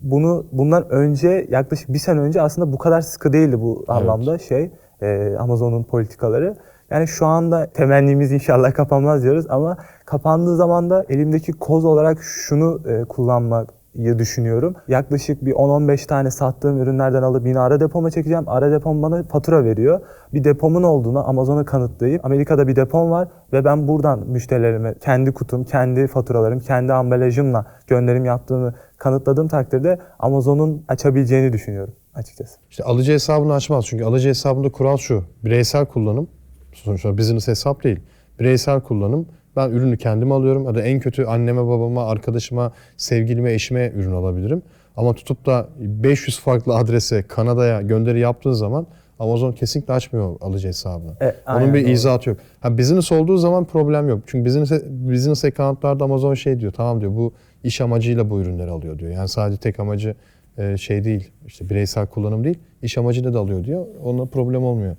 Bunu 0.00 0.46
bundan 0.52 0.88
önce 0.90 1.46
yaklaşık 1.50 1.92
bir 1.92 1.99
sene 1.99 2.20
önce 2.20 2.42
aslında 2.42 2.72
bu 2.72 2.78
kadar 2.78 3.00
sıkı 3.00 3.32
değildi 3.32 3.61
bu 3.61 3.84
anlamda 3.88 4.38
şey 4.38 4.70
e, 5.02 5.34
Amazon'un 5.38 5.82
politikaları. 5.82 6.56
Yani 6.92 7.08
şu 7.08 7.26
anda 7.26 7.66
temennimiz 7.66 8.32
inşallah 8.32 8.75
kapanmaz 8.75 9.22
diyoruz 9.22 9.46
ama 9.49 9.76
kapandığı 10.06 10.56
zaman 10.56 10.90
da 10.90 11.04
elimdeki 11.08 11.52
koz 11.52 11.84
olarak 11.84 12.18
şunu 12.22 12.80
e, 12.88 13.04
kullanmayı 13.04 14.18
düşünüyorum. 14.18 14.75
Yaklaşık 14.88 15.44
bir 15.44 15.52
10-15 15.52 16.06
tane 16.06 16.30
sattığım 16.30 16.82
ürünlerden 16.82 17.22
alıp 17.22 17.46
yine 17.46 17.58
ara 17.58 17.80
depoma 17.80 18.11
çekeceğim. 18.11 18.44
Ara 18.46 18.73
depom 18.73 19.02
bana 19.02 19.23
fatura 19.23 19.64
veriyor. 19.64 20.00
Bir 20.34 20.45
depomun 20.45 20.82
olduğunu 20.82 21.28
Amazon'a 21.28 21.64
kanıtlayıp 21.64 22.25
Amerika'da 22.25 22.69
bir 22.69 22.76
depom 22.76 23.10
var 23.10 23.28
ve 23.52 23.64
ben 23.64 23.88
buradan 23.88 24.21
müşterilerime 24.26 24.95
kendi 25.00 25.32
kutum, 25.32 25.64
kendi 25.64 26.06
faturalarım, 26.06 26.60
kendi 26.60 26.93
ambalajımla 26.93 27.67
gönderim 27.86 28.25
yaptığını 28.25 28.75
kanıtladığım 28.99 29.49
takdirde 29.49 29.99
Amazon'un 30.19 30.84
açabileceğini 30.88 31.52
düşünüyorum 31.52 31.95
açıkçası. 32.14 32.58
İşte 32.71 32.84
alıcı 32.84 33.12
hesabını 33.12 33.52
açmaz. 33.52 33.86
Çünkü 33.86 34.04
alıcı 34.04 34.28
hesabında 34.28 34.73
kural 34.73 34.97
şu. 34.97 35.25
Bireysel 35.45 35.86
kullanım. 35.86 36.28
Sonuçta 36.73 37.19
business 37.19 37.49
hesap 37.49 37.85
değil. 37.85 38.00
Bireysel 38.41 38.80
kullanım. 38.80 39.26
Ben 39.56 39.71
ürünü 39.71 39.97
kendim 39.97 40.32
alıyorum. 40.32 40.65
Ya 40.65 40.75
da 40.75 40.82
en 40.82 41.00
kötü 41.00 41.25
anneme, 41.25 41.67
babama, 41.67 42.06
arkadaşıma, 42.06 42.73
sevgilime, 42.97 43.52
eşime 43.52 43.93
ürün 43.97 44.13
alabilirim. 44.13 44.63
Ama 44.97 45.15
tutup 45.15 45.47
da 45.47 45.69
500 45.78 46.41
farklı 46.41 46.75
adrese 46.76 47.23
Kanada'ya 47.23 47.82
gönderi 47.82 48.21
yaptığın 48.21 48.52
zaman 48.52 48.87
Amazon 49.19 49.52
kesinlikle 49.52 49.93
açmıyor 49.95 50.37
alıcı 50.41 50.69
hesabını. 50.69 51.13
E, 51.21 51.35
Onun 51.49 51.75
bir 51.75 51.82
doğru. 51.85 51.91
izahatı 51.91 52.28
yok. 52.30 52.39
Ha, 52.61 52.78
business 52.78 53.13
olduğu 53.13 53.37
zaman 53.37 53.65
problem 53.65 54.08
yok. 54.08 54.21
Çünkü 54.26 54.45
business, 54.47 54.73
business 54.91 55.45
account'larda 55.45 56.04
Amazon 56.04 56.35
şey 56.35 56.61
diyor. 56.61 56.73
Tamam 56.73 57.00
diyor 57.00 57.17
bu 57.17 57.32
iş 57.65 57.80
amacıyla 57.80 58.30
bu 58.30 58.41
ürünleri 58.41 58.71
alıyor 58.71 58.99
diyor. 58.99 59.11
Yani 59.13 59.28
sadece 59.28 59.61
tek 59.61 59.80
amacı 59.80 60.15
e, 60.58 60.76
şey 60.76 61.04
değil. 61.04 61.30
işte 61.47 61.71
bireysel 61.71 62.06
kullanım 62.06 62.45
değil. 62.45 62.58
iş 62.82 62.99
amacıyla 62.99 63.35
da 63.35 63.39
alıyor 63.39 63.65
diyor. 63.65 63.87
Onunla 64.04 64.25
problem 64.25 64.65
olmuyor. 64.65 64.97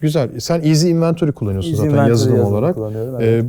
Güzel. 0.00 0.40
Sen 0.40 0.60
Easy 0.62 0.90
Inventory 0.90 1.32
kullanıyorsun 1.32 1.70
Easy 1.70 1.76
zaten 1.82 1.90
Inventory 1.90 2.10
yazılım 2.10 2.40
olarak. 2.44 2.74
kullanıyorum, 2.74 3.20
E, 3.20 3.24
evet. 3.24 3.44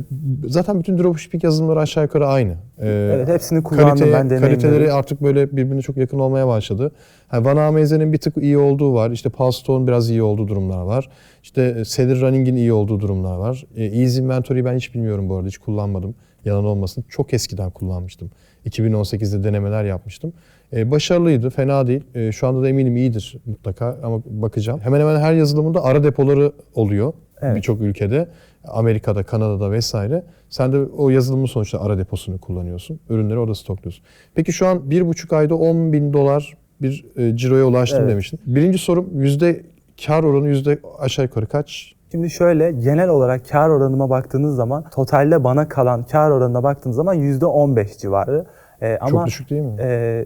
zaten 0.48 0.78
bütün 0.78 0.98
dropshipping 0.98 1.44
yazılımları 1.44 1.80
aşağı 1.80 2.04
yukarı 2.04 2.26
aynı. 2.26 2.50
E, 2.78 2.88
Evet 3.14 3.28
hepsini 3.28 3.62
kullandım 3.62 3.88
kalite- 3.98 4.12
ben 4.12 4.30
deneyimledim. 4.30 4.60
Kaliteleri 4.60 4.92
artık 4.92 5.22
böyle 5.22 5.50
birbirine 5.56 5.82
çok 5.82 5.96
yakın 5.96 6.18
olmaya 6.18 6.46
başladı. 6.48 6.92
Ha, 7.28 7.44
Van 7.44 7.56
Amaze'nin 7.56 8.12
bir 8.12 8.18
tık 8.18 8.36
iyi 8.36 8.58
olduğu 8.58 8.94
var. 8.94 9.10
İşte 9.10 9.28
Pulsestone'un 9.30 9.86
biraz 9.86 10.10
iyi 10.10 10.22
olduğu 10.22 10.48
durumlar 10.48 10.82
var. 10.82 11.08
İşte 11.42 11.82
Cedar 11.86 12.20
Running'in 12.20 12.56
iyi 12.56 12.72
olduğu 12.72 13.00
durumlar 13.00 13.36
var. 13.36 13.64
E, 13.76 13.84
Easy 13.84 14.20
Inventory'yi 14.20 14.64
ben 14.64 14.76
hiç 14.76 14.94
bilmiyorum 14.94 15.28
bu 15.28 15.36
arada. 15.36 15.48
Hiç 15.48 15.58
kullanmadım. 15.58 16.14
Yalan 16.46 16.64
olmasın. 16.64 17.04
Çok 17.08 17.34
eskiden 17.34 17.70
kullanmıştım. 17.70 18.30
2018'de 18.66 19.44
denemeler 19.44 19.84
yapmıştım. 19.84 20.32
E, 20.72 20.90
başarılıydı. 20.90 21.50
Fena 21.50 21.86
değil. 21.86 22.04
E, 22.14 22.32
şu 22.32 22.46
anda 22.46 22.62
da 22.62 22.68
eminim 22.68 22.96
iyidir 22.96 23.36
mutlaka 23.46 23.98
ama 24.02 24.22
bakacağım. 24.26 24.80
Hemen 24.80 25.00
hemen 25.00 25.20
her 25.20 25.34
yazılımında 25.34 25.84
ara 25.84 26.04
depoları 26.04 26.52
oluyor. 26.74 27.12
Evet. 27.42 27.56
Birçok 27.56 27.80
ülkede. 27.80 28.28
Amerika'da, 28.64 29.22
Kanada'da 29.22 29.70
vesaire. 29.70 30.22
Sen 30.50 30.72
de 30.72 30.78
o 30.78 31.10
yazılımın 31.10 31.46
sonuçta 31.46 31.80
ara 31.80 31.98
deposunu 31.98 32.38
kullanıyorsun. 32.38 33.00
Ürünleri 33.10 33.38
orada 33.38 33.54
stokluyorsun. 33.54 34.04
Peki 34.34 34.52
şu 34.52 34.66
an 34.66 34.90
bir 34.90 35.06
buçuk 35.06 35.32
ayda 35.32 35.54
10 35.54 35.92
bin 35.92 36.12
dolar 36.12 36.56
bir 36.82 37.04
e, 37.16 37.36
ciroya 37.36 37.64
ulaştım 37.64 38.00
Evet. 38.00 38.10
demiştin. 38.10 38.40
Birinci 38.46 38.78
sorum 38.78 39.22
yüzde 39.22 39.62
kar 40.06 40.24
oranı 40.24 40.48
yüzde 40.48 40.78
aşağı 40.98 41.24
yukarı 41.24 41.46
kaç? 41.46 41.95
Şimdi 42.10 42.30
şöyle 42.30 42.72
genel 42.72 43.08
olarak 43.08 43.48
kar 43.48 43.68
oranıma 43.68 44.10
baktığınız 44.10 44.56
zaman 44.56 44.84
totalde 44.90 45.44
bana 45.44 45.68
kalan 45.68 46.02
kar 46.02 46.30
oranına 46.30 46.62
baktığınız 46.62 46.96
zaman 46.96 47.14
%15 47.14 47.98
civarı. 47.98 48.46
Ee, 48.82 48.98
ama 49.00 49.10
Çok 49.10 49.26
düşük 49.26 49.50
değil 49.50 49.62
mi? 49.62 49.76
e, 49.80 50.24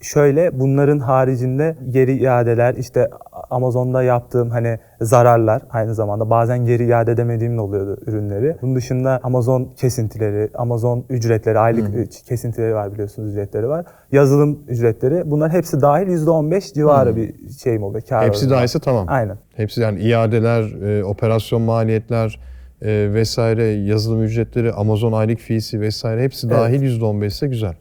şöyle 0.00 0.60
bunların 0.60 0.98
haricinde 0.98 1.76
geri 1.90 2.16
iadeler 2.16 2.74
işte 2.74 3.10
Amazon'da 3.50 4.02
yaptığım 4.02 4.50
hani 4.50 4.78
zararlar 5.00 5.62
aynı 5.70 5.94
zamanda 5.94 6.30
bazen 6.30 6.64
geri 6.66 6.86
iade 6.86 7.12
edemediğim 7.12 7.56
de 7.56 7.60
oluyordu 7.60 8.00
ürünleri. 8.06 8.56
Bunun 8.62 8.76
dışında 8.76 9.20
Amazon 9.22 9.72
kesintileri, 9.76 10.50
Amazon 10.54 11.04
ücretleri, 11.08 11.58
aylık 11.58 12.12
kesintileri 12.26 12.74
var 12.74 12.92
biliyorsunuz 12.92 13.32
ücretleri 13.32 13.68
var. 13.68 13.86
Yazılım 14.12 14.58
ücretleri 14.68 15.30
bunlar 15.30 15.52
hepsi 15.52 15.80
dahil 15.80 16.06
%15 16.06 16.74
civarı 16.74 17.16
bir 17.16 17.48
şeyim 17.62 17.82
oluyor. 17.82 18.02
Kar 18.08 18.26
Hepsi 18.26 18.50
dahilse 18.50 18.78
tamam. 18.78 19.06
Aynen. 19.08 19.38
Hepsi 19.56 19.80
yani 19.80 20.00
iadeler, 20.00 20.62
e, 20.98 21.04
operasyon 21.04 21.62
maliyetler 21.62 22.40
e, 22.82 23.14
vesaire, 23.14 23.64
yazılım 23.64 24.22
ücretleri, 24.22 24.72
Amazon 24.72 25.12
aylık 25.12 25.38
fiyesi 25.38 25.80
vesaire 25.80 26.22
hepsi 26.22 26.46
Evet. 26.46 26.56
dahil 26.56 26.82
%15 27.00 27.26
ise 27.26 27.46
güzel. 27.46 27.74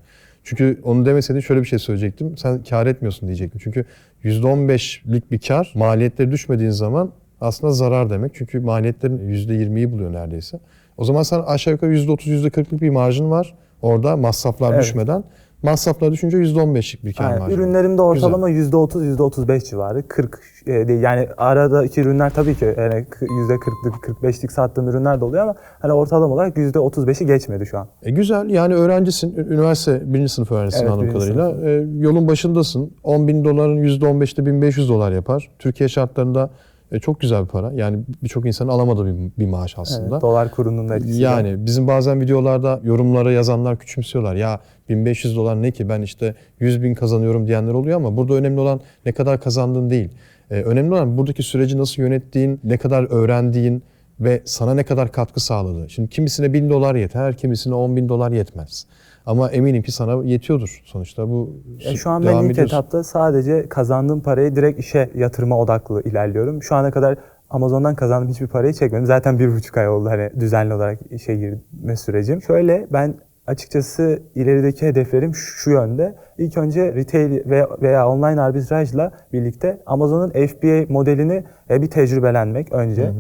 Çünkü 0.44 0.80
onu 0.84 1.06
demeseydin 1.06 1.40
şöyle 1.40 1.62
bir 1.62 1.66
şey 1.66 1.80
söyleyecektim. 1.80 2.38
Sen 2.38 2.64
kar 2.64 2.88
etmiyorsun 2.88 3.28
diyecektim. 3.28 3.62
Çünkü 3.64 3.86
%15'lik 4.24 5.32
bir 5.32 5.40
kar 5.40 5.72
maliyetleri 5.76 6.32
düşmediğin 6.32 6.70
zaman 6.70 7.12
aslında 7.42 7.74
zarar 7.74 8.10
demek. 8.10 8.32
Çünkü 8.36 8.60
maliyetlerin 8.60 9.20
%20'yi 9.20 9.92
buluyor 9.92 10.14
neredeyse. 10.14 10.60
O 10.98 11.04
zaman 11.06 11.24
sen 11.24 11.40
aşağı 11.40 11.74
yukarı 11.74 11.94
%30, 11.98 12.30
%40'lık 12.30 12.82
bir 12.82 12.90
marjın 12.90 13.32
var. 13.32 13.54
Orada 13.82 14.18
masraflar 14.18 14.74
Evet. 14.74 14.84
düşmeden. 14.84 15.24
Masraflar 15.64 16.12
düşünce 16.12 16.38
%15'lik 16.38 17.06
bir 17.06 17.14
kar 17.14 17.30
Yani 17.30 17.40
marjı. 17.40 17.56
ürünlerimde 17.56 18.02
ortalama 18.02 18.50
%30, 18.50 19.06
%35 19.18 19.70
civarı. 19.70 20.08
40 20.08 20.40
e, 20.68 20.88
değil. 20.88 21.02
Yani 21.02 21.28
aradaki 21.38 22.02
ürünler 22.02 22.30
tabii 22.30 22.56
ki 22.56 22.66
yani 22.78 23.06
k- 23.10 23.26
%40'lık, 23.26 23.96
45'lik 24.24 24.52
sattığım 24.52 24.88
ürünler 24.90 25.22
de 25.22 25.26
oluyor 25.26 25.44
ama 25.44 25.56
hani 25.80 25.94
ortalama 25.94 26.34
olarak 26.34 26.58
%35'i 26.58 27.26
geçmedi 27.28 27.66
şu 27.66 27.78
an. 27.78 27.88
E 28.04 28.12
güzel 28.12 28.50
yani 28.50 28.76
öğrencisin, 28.76 29.36
üniversite 29.36 30.14
birinci 30.14 30.34
sınıf 30.34 30.52
öğrencisin 30.52 30.82
Evet, 30.82 30.92
anladığım 30.92 31.14
kadarıyla. 31.14 31.70
E, 31.70 31.86
yolun 31.98 32.28
başındasın. 32.28 32.94
10 33.04 33.28
bin 33.28 33.46
doların 33.46 33.78
%15'te 33.78 34.46
1500 34.46 34.90
dolar 34.90 35.12
yapar. 35.12 35.50
Türkiye 35.60 35.90
şartlarında 35.90 36.50
e, 36.92 37.00
çok 37.00 37.20
güzel 37.20 37.44
bir 37.44 37.48
para. 37.48 37.72
Yani 37.72 38.00
birçok 38.24 38.46
insanın 38.46 38.70
alamadığı 38.70 39.06
bir, 39.06 39.32
bir 39.40 39.46
maaş 39.46 39.78
aslında. 39.78 40.10
Evet, 40.16 40.22
dolar 40.22 40.52
kurunun 40.52 40.90
da 40.90 40.96
etkisi. 40.96 41.22
Yani 41.22 41.66
bizim 41.66 41.88
bazen 41.88 42.22
videolarda 42.22 42.80
yorumlara 42.84 43.32
yazanlar 43.32 43.80
küçümsüyorlar. 43.80 44.36
Ya 44.36 44.60
1500 44.90 45.36
dolar 45.36 45.62
ne 45.62 45.72
ki 45.72 45.90
ben 45.90 46.02
işte 46.02 46.36
100 46.60 46.84
bin 46.84 46.94
kazanıyorum 46.94 47.48
diyenler 47.48 47.74
oluyor 47.74 47.98
ama 47.98 48.18
burada 48.18 48.34
önemli 48.34 48.60
olan 48.60 48.82
ne 49.06 49.12
kadar 49.12 49.42
kazandığın 49.42 49.90
değil. 49.90 50.10
Ee, 50.52 50.62
önemli 50.62 50.94
olan 50.94 51.18
buradaki 51.18 51.44
süreci 51.44 51.78
nasıl 51.78 52.02
yönettiğin, 52.02 52.60
ne 52.64 52.78
kadar 52.78 53.04
öğrendiğin 53.04 53.84
ve 54.20 54.42
sana 54.46 54.74
ne 54.74 54.84
kadar 54.84 55.12
katkı 55.12 55.40
sağladığı. 55.40 55.90
Şimdi 55.90 56.10
kimisine 56.10 56.54
1000 56.54 56.70
dolar 56.70 56.96
yeter, 56.96 57.38
kimisine 57.38 57.74
10 57.76 57.96
bin 57.96 58.10
dolar 58.10 58.32
yetmez. 58.32 58.86
Ama 59.26 59.50
eminim 59.52 59.82
ki 59.84 59.92
sana 59.92 60.24
yetiyordur 60.24 60.82
sonuçta 60.86 61.30
bu 61.30 61.56
E, 61.86 61.96
şu 61.96 62.10
an 62.10 62.24
ben 62.24 62.36
ilk 62.36 62.52
ediyorsun. 62.52 62.76
etapta 62.76 63.04
sadece 63.04 63.70
kazandığım 63.70 64.22
parayı 64.22 64.56
direkt 64.56 64.80
işe 64.80 65.10
yatırıma 65.16 65.60
odaklı 65.60 66.02
ilerliyorum. 66.02 66.64
Şu 66.64 66.76
ana 66.76 66.92
kadar 66.92 67.18
Amazon'dan 67.50 67.96
kazandığım 67.96 68.30
hiçbir 68.30 68.48
parayı 68.48 68.74
çekmedim. 68.74 69.06
Zaten 69.06 69.40
bir 69.40 69.56
buçuk 69.56 69.78
ay 69.78 69.90
oldu 69.90 70.10
hani 70.10 70.30
düzenli 70.40 70.74
olarak 70.74 71.00
işe 71.12 71.36
girme 71.36 71.96
sürecim. 71.96 72.42
Şöyle 72.42 72.88
ben 72.94 73.16
açıkçası 73.48 74.22
ilerideki 74.36 74.86
hedeflerim 74.88 75.36
şu 75.36 75.72
yönde. 75.72 76.16
İlk 76.38 76.58
önce 76.58 76.94
retail 76.94 77.50
veya, 77.82 78.08
online 78.10 78.42
arbitrajla 78.42 79.12
birlikte 79.34 79.82
Amazon'un 79.86 80.30
FBA 80.30 80.94
modelini 80.94 81.44
e, 81.70 81.82
bir 81.82 81.88
tecrübelenmek 81.88 82.72
önce. 82.74 83.12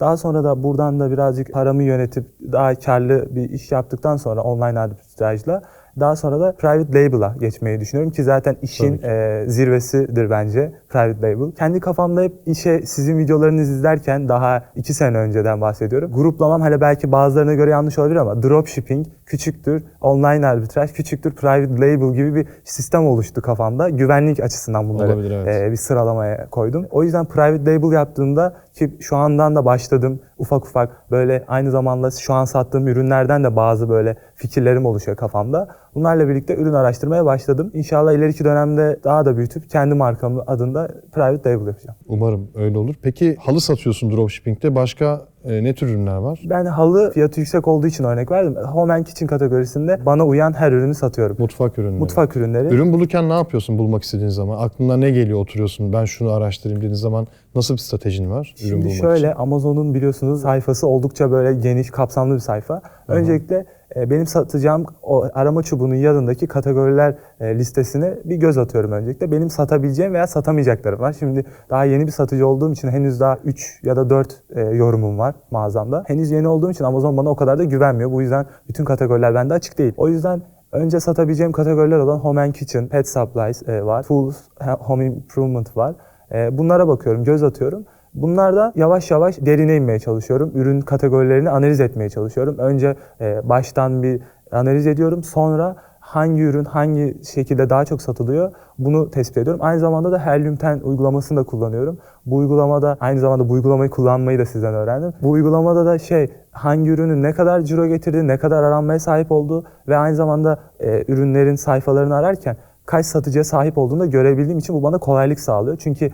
Daha 0.00 0.16
sonra 0.16 0.44
da 0.44 0.62
buradan 0.62 1.00
da 1.00 1.10
birazcık 1.10 1.52
paramı 1.52 1.82
yönetip 1.82 2.24
daha 2.52 2.74
karlı 2.74 3.36
bir 3.36 3.50
iş 3.50 3.72
yaptıktan 3.72 4.16
sonra 4.16 4.42
online 4.42 4.78
arbitrajla 4.78 5.62
daha 6.00 6.16
sonra 6.16 6.40
da 6.40 6.52
private 6.52 7.04
label'a 7.04 7.34
geçmeyi 7.40 7.80
düşünüyorum 7.80 8.12
ki 8.12 8.24
zaten 8.24 8.56
işin 8.62 8.98
ki. 8.98 9.06
e, 9.06 9.44
zirvesidir 9.46 10.30
bence 10.30 10.72
private 10.88 11.18
label. 11.22 11.52
Kendi 11.52 11.80
kafamda 11.80 12.22
hep 12.22 12.32
işe 12.46 12.82
sizin 12.86 13.18
videolarınızı 13.18 13.72
izlerken 13.72 14.28
daha 14.28 14.64
iki 14.76 14.94
sene 14.94 15.18
önceden 15.18 15.60
bahsediyorum. 15.60 16.12
Gruplamam 16.12 16.62
hele 16.62 16.80
belki 16.80 17.12
bazılarına 17.12 17.54
göre 17.54 17.70
yanlış 17.70 17.98
olabilir 17.98 18.16
ama 18.16 18.42
dropshipping 18.42 19.06
küçüktür, 19.26 19.84
online 20.00 20.46
arbitraj 20.46 20.92
küçüktür, 20.92 21.34
private 21.34 21.74
label 21.74 22.14
gibi 22.14 22.34
bir 22.34 22.46
sistem 22.64 23.06
oluştu 23.06 23.42
kafamda. 23.42 23.88
Güvenlik 23.88 24.40
açısından 24.40 24.88
bunları 24.88 25.08
Olabilir, 25.08 25.30
evet. 25.30 25.62
e, 25.62 25.70
bir 25.70 25.76
sıralamaya 25.76 26.50
koydum. 26.50 26.86
O 26.90 27.02
yüzden 27.02 27.24
private 27.24 27.74
label 27.74 27.92
yaptığımda 27.92 28.54
ki 28.74 28.96
şu 29.00 29.16
andan 29.16 29.56
da 29.56 29.64
başladım 29.64 30.20
ufak 30.38 30.66
ufak 30.66 30.99
böyle 31.10 31.44
aynı 31.48 31.70
zamanda 31.70 32.10
şu 32.10 32.34
an 32.34 32.44
sattığım 32.44 32.88
ürünlerden 32.88 33.44
de 33.44 33.56
bazı 33.56 33.88
böyle 33.88 34.16
fikirlerim 34.34 34.86
oluşuyor 34.86 35.16
kafamda. 35.16 35.68
Bunlarla 35.94 36.28
birlikte 36.28 36.56
ürün 36.56 36.72
araştırmaya 36.72 37.24
başladım. 37.24 37.70
İnşallah 37.74 38.12
ileriki 38.12 38.44
dönemde 38.44 39.00
daha 39.04 39.24
da 39.24 39.36
büyütüp 39.36 39.70
kendi 39.70 39.94
markamı 39.94 40.42
adında 40.46 40.88
private 41.12 41.50
label 41.50 41.66
yapacağım. 41.66 41.98
Umarım 42.06 42.48
öyle 42.54 42.78
olur. 42.78 42.94
Peki 43.02 43.36
halı 43.40 43.60
satıyorsun 43.60 44.10
dropshipping'de. 44.10 44.74
Başka 44.74 45.20
e, 45.44 45.64
ne 45.64 45.74
tür 45.74 45.88
ürünler 45.88 46.16
var? 46.16 46.40
Ben 46.44 46.64
halı 46.64 47.10
fiyatı 47.10 47.40
yüksek 47.40 47.68
olduğu 47.68 47.86
için 47.86 48.04
örnek 48.04 48.30
verdim. 48.30 48.56
Home 48.56 48.92
and 48.92 49.04
Kitchen 49.04 49.26
kategorisinde 49.28 50.06
bana 50.06 50.26
uyan 50.26 50.52
her 50.52 50.72
ürünü 50.72 50.94
satıyorum. 50.94 51.36
Mutfak 51.38 51.78
ürünleri. 51.78 51.98
Mutfak 51.98 52.36
ürünleri. 52.36 52.74
Ürün 52.74 52.92
bulurken 52.92 53.28
ne 53.28 53.32
yapıyorsun 53.32 53.78
bulmak 53.78 54.02
istediğin 54.02 54.28
zaman? 54.28 54.58
Aklına 54.58 54.96
ne 54.96 55.10
geliyor 55.10 55.38
oturuyorsun 55.38 55.92
ben 55.92 56.04
şunu 56.04 56.30
araştırayım 56.32 56.80
dediğin 56.80 56.94
zaman 56.94 57.26
nasıl 57.54 57.74
bir 57.74 57.78
stratejin 57.78 58.30
var 58.30 58.54
ürün 58.60 58.68
Şimdi 58.68 58.84
bulmak 58.84 58.96
şöyle 58.96 59.28
için? 59.28 59.38
Amazon'un 59.40 59.94
biliyorsunuz 59.94 60.42
sayfası 60.42 60.86
oldukça 60.86 61.30
böyle 61.30 61.60
geniş, 61.60 61.90
kapsamlı 61.90 62.34
bir 62.34 62.40
sayfa. 62.40 62.82
Öncelikle 63.08 63.56
e, 63.56 63.66
benim 63.96 64.26
satacağım 64.26 64.86
o 65.02 65.24
arama 65.34 65.62
çubuğunun 65.62 65.94
yanındaki 65.94 66.46
kategoriler 66.46 67.14
e, 67.40 67.58
listesine 67.58 68.14
bir 68.24 68.36
göz 68.36 68.58
atıyorum 68.58 68.92
öncelikle. 68.92 69.32
Benim 69.32 69.50
satabileceğim 69.50 70.14
veya 70.14 70.26
satamayacaklarım 70.26 71.00
var. 71.00 71.16
Şimdi 71.18 71.44
daha 71.70 71.84
yeni 71.84 72.06
bir 72.06 72.12
satıcı 72.12 72.46
olduğum 72.46 72.72
için 72.72 72.88
henüz 72.88 73.20
daha 73.20 73.36
3 73.44 73.80
ya 73.82 73.96
da 73.96 74.10
4 74.10 74.42
e, 74.50 74.60
yorumum 74.60 75.18
var 75.18 75.34
mağazamda. 75.50 76.04
Henüz 76.06 76.30
yeni 76.30 76.48
olduğum 76.48 76.70
için 76.70 76.84
Amazon 76.84 77.16
bana 77.16 77.30
o 77.30 77.36
kadar 77.36 77.58
da 77.58 77.64
güvenmiyor. 77.64 78.12
Bu 78.12 78.22
yüzden 78.22 78.46
bütün 78.68 78.84
kategoriler 78.84 79.34
bende 79.34 79.54
açık 79.54 79.78
değil. 79.78 79.94
O 79.96 80.08
yüzden 80.08 80.42
Önce 80.72 81.00
satabileceğim 81.00 81.52
kategoriler 81.52 81.98
olan 81.98 82.18
Home 82.18 82.40
and 82.40 82.52
Kitchen, 82.52 82.88
Pet 82.88 83.08
Supplies 83.08 83.68
e, 83.68 83.84
var, 83.84 84.02
Tools, 84.02 84.36
Home 84.60 85.06
Improvement 85.06 85.76
var. 85.76 85.94
E, 86.32 86.58
bunlara 86.58 86.88
bakıyorum, 86.88 87.24
göz 87.24 87.42
atıyorum. 87.42 87.84
Bunlarda 88.14 88.72
yavaş 88.76 89.10
yavaş 89.10 89.40
derine 89.40 89.76
inmeye 89.76 89.98
çalışıyorum. 89.98 90.52
Ürün 90.54 90.80
kategorilerini 90.80 91.50
analiz 91.50 91.80
etmeye 91.80 92.10
çalışıyorum. 92.10 92.58
Önce 92.58 92.96
e, 93.20 93.48
baştan 93.48 94.02
bir 94.02 94.22
analiz 94.52 94.86
ediyorum. 94.86 95.22
Sonra 95.22 95.76
hangi 96.00 96.42
ürün 96.42 96.64
hangi 96.64 97.16
şekilde 97.24 97.70
daha 97.70 97.84
çok 97.84 98.02
satılıyor 98.02 98.52
bunu 98.78 99.10
tespit 99.10 99.36
ediyorum. 99.36 99.60
Aynı 99.64 99.80
zamanda 99.80 100.12
da 100.12 100.26
Helium 100.26 100.58
10 100.64 100.80
uygulamasını 100.80 101.38
da 101.38 101.44
kullanıyorum. 101.44 101.98
Bu 102.26 102.36
uygulamada 102.36 102.96
aynı 103.00 103.20
zamanda 103.20 103.48
bu 103.48 103.52
uygulamayı 103.52 103.90
kullanmayı 103.90 104.38
da 104.38 104.46
sizden 104.46 104.74
öğrendim. 104.74 105.12
Bu 105.22 105.30
uygulamada 105.30 105.86
da 105.86 105.98
şey 105.98 106.28
hangi 106.50 106.90
ürünün 106.90 107.22
ne 107.22 107.32
kadar 107.32 107.60
ciro 107.60 107.86
getirdiği, 107.86 108.28
ne 108.28 108.38
kadar 108.38 108.62
aranmaya 108.62 108.98
sahip 108.98 109.32
olduğu 109.32 109.64
ve 109.88 109.96
aynı 109.96 110.16
zamanda 110.16 110.58
e, 110.80 111.04
ürünlerin 111.08 111.54
sayfalarını 111.54 112.16
ararken 112.16 112.56
kaç 112.86 113.06
satıcıya 113.06 113.44
sahip 113.44 113.78
olduğunu 113.78 114.00
da 114.00 114.06
görebildiğim 114.06 114.58
için 114.58 114.74
bu 114.74 114.82
bana 114.82 114.98
kolaylık 114.98 115.40
sağlıyor. 115.40 115.76
Çünkü 115.76 116.10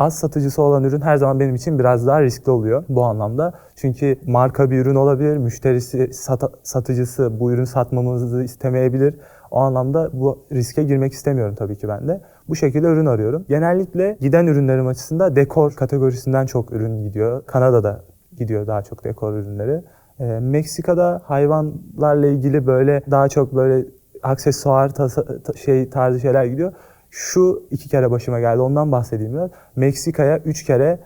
az 0.00 0.14
satıcısı 0.18 0.62
olan 0.62 0.84
ürün 0.84 1.00
her 1.00 1.16
zaman 1.16 1.40
benim 1.40 1.54
için 1.54 1.78
biraz 1.78 2.06
daha 2.06 2.22
riskli 2.22 2.50
oluyor 2.50 2.84
bu 2.88 3.04
anlamda. 3.04 3.52
Çünkü 3.76 4.18
marka 4.26 4.70
bir 4.70 4.78
ürün 4.78 4.94
olabilir, 4.94 5.36
müşterisi, 5.36 6.10
sata- 6.12 6.52
satıcısı 6.62 7.40
bu 7.40 7.52
ürün 7.52 7.64
satmamızı 7.64 8.42
istemeyebilir. 8.42 9.14
O 9.50 9.58
anlamda 9.58 10.10
bu 10.12 10.38
riske 10.52 10.82
girmek 10.82 11.12
istemiyorum 11.12 11.54
tabii 11.58 11.76
ki 11.76 11.88
ben 11.88 12.08
de. 12.08 12.20
Bu 12.48 12.56
şekilde 12.56 12.86
ürün 12.86 13.06
arıyorum. 13.06 13.44
Genellikle 13.48 14.16
giden 14.20 14.46
ürünlerim 14.46 14.86
açısından 14.86 15.36
dekor 15.36 15.72
kategorisinden 15.72 16.46
çok 16.46 16.72
ürün 16.72 17.02
gidiyor. 17.04 17.42
Kanada'da 17.46 18.00
gidiyor 18.36 18.66
daha 18.66 18.82
çok 18.82 19.04
dekor 19.04 19.32
ürünleri. 19.34 19.82
Ee, 20.20 20.24
Meksika'da 20.40 21.20
hayvanlarla 21.24 22.26
ilgili 22.26 22.66
böyle 22.66 23.02
daha 23.10 23.28
çok 23.28 23.54
böyle 23.54 23.86
aksesuar 24.22 24.88
tasa- 24.88 25.42
ta- 25.42 25.52
şey 25.52 25.90
tarzı 25.90 26.20
şeyler 26.20 26.44
gidiyor. 26.44 26.72
Şu 27.10 27.62
iki 27.70 27.88
kere 27.88 28.10
başıma 28.10 28.40
geldi 28.40 28.60
ondan 28.60 28.92
bahsedeyim 28.92 29.32
biraz. 29.32 29.50
Meksika'ya 29.76 30.38
üç 30.38 30.64
kere 30.64 31.00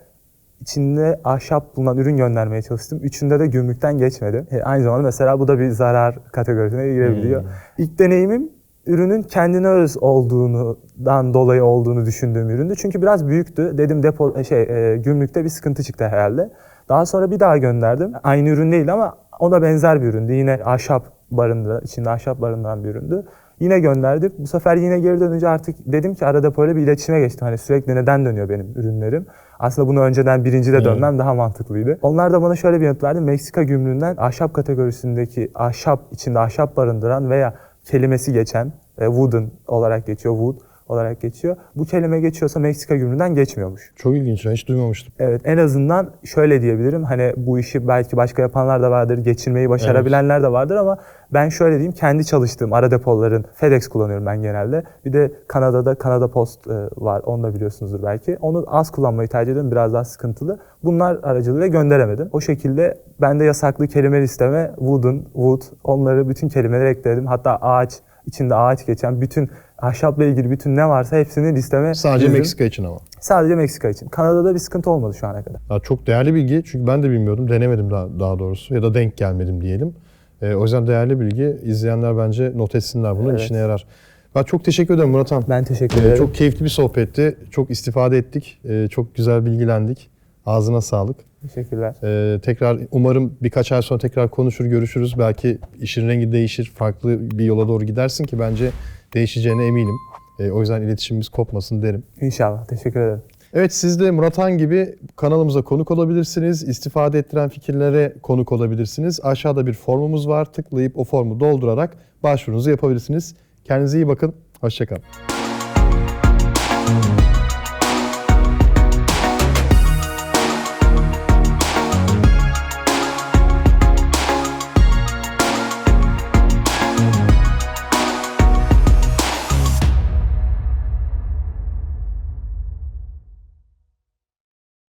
içinde 0.60 1.20
ahşap 1.24 1.76
bulunan 1.76 1.98
ürün 1.98 2.16
göndermeye 2.16 2.62
çalıştım. 2.62 3.00
Üçünde 3.02 3.40
de 3.40 3.46
gümrükten 3.46 3.98
geçmedi. 3.98 4.46
E, 4.50 4.62
aynı 4.62 4.84
zamanda 4.84 5.02
mesela 5.02 5.40
bu 5.40 5.48
da 5.48 5.58
bir 5.58 5.68
zarar 5.68 6.18
kategorisine 6.32 6.88
girebiliyor. 6.88 7.44
İlk 7.78 7.98
deneyimim 7.98 8.50
ürünün 8.86 9.22
kendine 9.22 9.68
öz 9.68 9.96
olduğundan 10.00 11.34
dolayı 11.34 11.64
olduğunu 11.64 12.06
düşündüğüm 12.06 12.50
üründü. 12.50 12.74
Çünkü 12.76 13.02
biraz 13.02 13.26
büyüktü. 13.26 13.78
Dedim 13.78 14.02
depo 14.02 14.44
şey 14.44 14.62
e, 14.62 14.96
gümrükte 14.96 15.44
bir 15.44 15.48
sıkıntı 15.48 15.82
çıktı 15.82 16.08
herhalde. 16.08 16.50
Daha 16.88 17.06
sonra 17.06 17.30
bir 17.30 17.40
daha 17.40 17.58
gönderdim. 17.58 18.12
Aynı 18.22 18.48
ürün 18.48 18.72
değil 18.72 18.92
ama 18.92 19.18
ona 19.40 19.62
benzer 19.62 20.02
bir 20.02 20.06
üründü. 20.06 20.32
Yine 20.32 20.60
ahşap 20.64 21.04
barındıran, 21.30 21.80
içinde 21.84 22.10
ahşap 22.10 22.40
barındıran 22.40 22.84
bir 22.84 22.88
üründü. 22.88 23.24
Yine 23.60 23.80
gönderdim. 23.80 24.32
Bu 24.38 24.46
sefer 24.46 24.76
yine 24.76 25.00
geri 25.00 25.20
dönünce 25.20 25.48
artık 25.48 25.76
dedim 25.86 26.14
ki 26.14 26.26
ara 26.26 26.42
depoyla 26.42 26.76
bir 26.76 26.82
iletişime 26.82 27.20
geçtim. 27.20 27.46
Hani 27.46 27.58
sürekli 27.58 27.94
neden 27.94 28.24
dönüyor 28.24 28.48
benim 28.48 28.72
ürünlerim? 28.76 29.26
Aslında 29.58 29.88
bunu 29.88 30.00
önceden 30.00 30.44
birinci 30.44 30.72
de 30.72 30.84
dönmem 30.84 31.18
daha 31.18 31.34
mantıklıydı. 31.34 31.98
Onlar 32.02 32.32
da 32.32 32.42
bana 32.42 32.56
şöyle 32.56 32.80
bir 32.80 32.86
yanıt 32.86 33.02
verdi. 33.02 33.20
Meksika 33.20 33.62
gümrüğünden 33.62 34.14
ahşap 34.18 34.54
kategorisindeki 34.54 35.50
ahşap 35.54 36.00
içinde 36.12 36.38
ahşap 36.38 36.76
barındıran 36.76 37.30
veya 37.30 37.54
kelimesi 37.84 38.32
geçen 38.32 38.72
e, 38.98 39.04
wooden 39.06 39.50
olarak 39.66 40.06
geçiyor, 40.06 40.34
wood 40.34 40.73
olarak 40.88 41.20
geçiyor. 41.20 41.56
Bu 41.76 41.84
kelime 41.84 42.20
geçiyorsa 42.20 42.60
Meksika 42.60 42.96
gümrüğünden 42.96 43.34
geçmiyormuş. 43.34 43.92
Çok 43.96 44.16
ilginç. 44.16 44.46
Ben 44.46 44.52
hiç 44.52 44.68
duymamıştım. 44.68 45.14
Evet 45.18 45.40
en 45.44 45.58
azından 45.58 46.10
şöyle 46.24 46.62
diyebilirim. 46.62 47.04
Hani 47.04 47.32
bu 47.36 47.58
işi 47.58 47.88
belki 47.88 48.16
başka 48.16 48.42
yapanlar 48.42 48.82
da 48.82 48.90
vardır, 48.90 49.18
geçirmeyi 49.18 49.70
başarabilenler 49.70 50.42
de 50.42 50.52
vardır 50.52 50.76
ama 50.76 50.98
ben 51.32 51.48
şöyle 51.48 51.74
diyeyim 51.74 51.92
kendi 51.92 52.24
çalıştığım 52.24 52.72
ara 52.72 52.90
depoların 52.90 53.44
FedEx 53.54 53.88
kullanıyorum 53.88 54.26
ben 54.26 54.42
genelde. 54.42 54.82
Bir 55.04 55.12
de 55.12 55.32
Kanada'da 55.48 55.94
Kanada 55.94 56.30
Post 56.30 56.68
e, 56.68 56.72
var. 56.96 57.22
Onu 57.26 57.42
da 57.42 57.54
biliyorsunuzdur 57.54 58.02
belki. 58.02 58.36
Onu 58.40 58.64
az 58.66 58.90
kullanmayı 58.90 59.28
tercih 59.28 59.52
ediyorum. 59.52 59.70
Biraz 59.70 59.92
daha 59.92 60.04
sıkıntılı. 60.04 60.58
Bunlar 60.84 61.18
aracılığıyla 61.22 61.66
gönderemedim. 61.66 62.28
O 62.32 62.40
şekilde 62.40 62.98
ben 63.20 63.40
de 63.40 63.44
yasaklı 63.44 63.86
kelime 63.86 64.20
listeme 64.20 64.72
wooden, 64.78 65.24
wood 65.24 65.62
onları 65.84 66.28
bütün 66.28 66.48
kelimeleri 66.48 66.88
ekledim. 66.88 67.26
Hatta 67.26 67.56
ağaç 67.56 67.92
içinde 68.26 68.54
ağaç 68.54 68.86
geçen 68.86 69.20
bütün 69.20 69.50
ahşapla 69.78 70.24
ilgili 70.24 70.50
bütün 70.50 70.76
ne 70.76 70.88
varsa 70.88 71.16
hepsini 71.16 71.54
listeme 71.56 71.94
Sadece 71.94 72.24
dizdim. 72.26 72.38
Meksika 72.38 72.64
için 72.64 72.84
ama. 72.84 72.98
Sadece 73.20 73.54
Meksika 73.54 73.88
için. 73.88 74.08
Kanada'da 74.08 74.54
bir 74.54 74.58
sıkıntı 74.58 74.90
olmadı 74.90 75.14
şu 75.14 75.26
ana 75.26 75.42
kadar. 75.44 75.60
Ya 75.70 75.80
çok 75.80 76.06
değerli 76.06 76.34
bilgi 76.34 76.62
çünkü 76.66 76.86
ben 76.86 77.02
de 77.02 77.10
bilmiyordum, 77.10 77.48
denemedim 77.50 77.90
daha, 77.90 78.20
daha 78.20 78.38
doğrusu 78.38 78.74
ya 78.74 78.82
da 78.82 78.94
denk 78.94 79.16
gelmedim 79.16 79.60
diyelim. 79.60 79.94
Ee, 80.42 80.54
o 80.54 80.62
yüzden 80.62 80.86
değerli 80.86 81.20
bilgi. 81.20 81.56
İzleyenler 81.62 82.18
bence 82.18 82.52
not 82.54 82.74
etsinler 82.74 83.16
bunu, 83.18 83.30
Evet. 83.30 83.40
işine 83.40 83.58
yarar. 83.58 83.86
Ben 84.34 84.42
çok 84.42 84.64
teşekkür 84.64 84.94
ederim 84.94 85.10
Murat 85.10 85.32
Han. 85.32 85.44
Ben 85.48 85.64
teşekkür 85.64 85.96
Ee, 85.96 86.00
ederim. 86.00 86.16
Çok 86.18 86.34
keyifli 86.34 86.64
bir 86.64 86.70
sohbetti. 86.70 87.36
Çok 87.50 87.70
istifade 87.70 88.18
ettik. 88.18 88.60
Ee, 88.68 88.88
Çok 88.90 89.14
güzel 89.14 89.46
bilgilendik. 89.46 90.10
Ağzına 90.46 90.80
sağlık. 90.80 91.16
Teşekkürler. 91.42 91.94
Ee, 92.02 92.40
tekrar 92.40 92.78
umarım 92.90 93.36
birkaç 93.42 93.72
ay 93.72 93.82
sonra 93.82 93.98
tekrar 94.00 94.30
konuşur, 94.30 94.64
görüşürüz. 94.64 95.18
Belki 95.18 95.58
işin 95.80 96.08
rengi 96.08 96.32
değişir, 96.32 96.72
farklı 96.74 97.30
bir 97.38 97.44
yola 97.44 97.68
doğru 97.68 97.84
gidersin 97.84 98.24
ki 98.24 98.38
bence 98.38 98.70
değişeceğine 99.14 99.66
eminim. 99.66 99.96
Ee, 100.38 100.50
o 100.50 100.60
yüzden 100.60 100.82
iletişimimiz 100.82 101.28
kopmasın 101.28 101.82
derim. 101.82 102.02
İnşallah. 102.20 102.64
Teşekkür 102.64 103.00
ederim. 103.00 103.22
Evet 103.54 103.74
siz 103.74 104.00
de 104.00 104.10
Murat 104.10 104.38
Han 104.38 104.58
gibi 104.58 104.94
kanalımıza 105.16 105.62
konuk 105.62 105.90
olabilirsiniz. 105.90 106.62
İstifade 106.62 107.18
ettiren 107.18 107.48
fikirlere 107.48 108.14
konuk 108.22 108.52
olabilirsiniz. 108.52 109.20
Aşağıda 109.22 109.66
bir 109.66 109.72
formumuz 109.72 110.28
var. 110.28 110.52
Tıklayıp 110.52 110.98
o 110.98 111.04
formu 111.04 111.40
doldurarak 111.40 111.96
başvurunuzu 112.22 112.70
yapabilirsiniz. 112.70 113.34
Kendinize 113.64 113.98
iyi 113.98 114.08
bakın. 114.08 114.34
Hoşçakalın. 114.60 115.02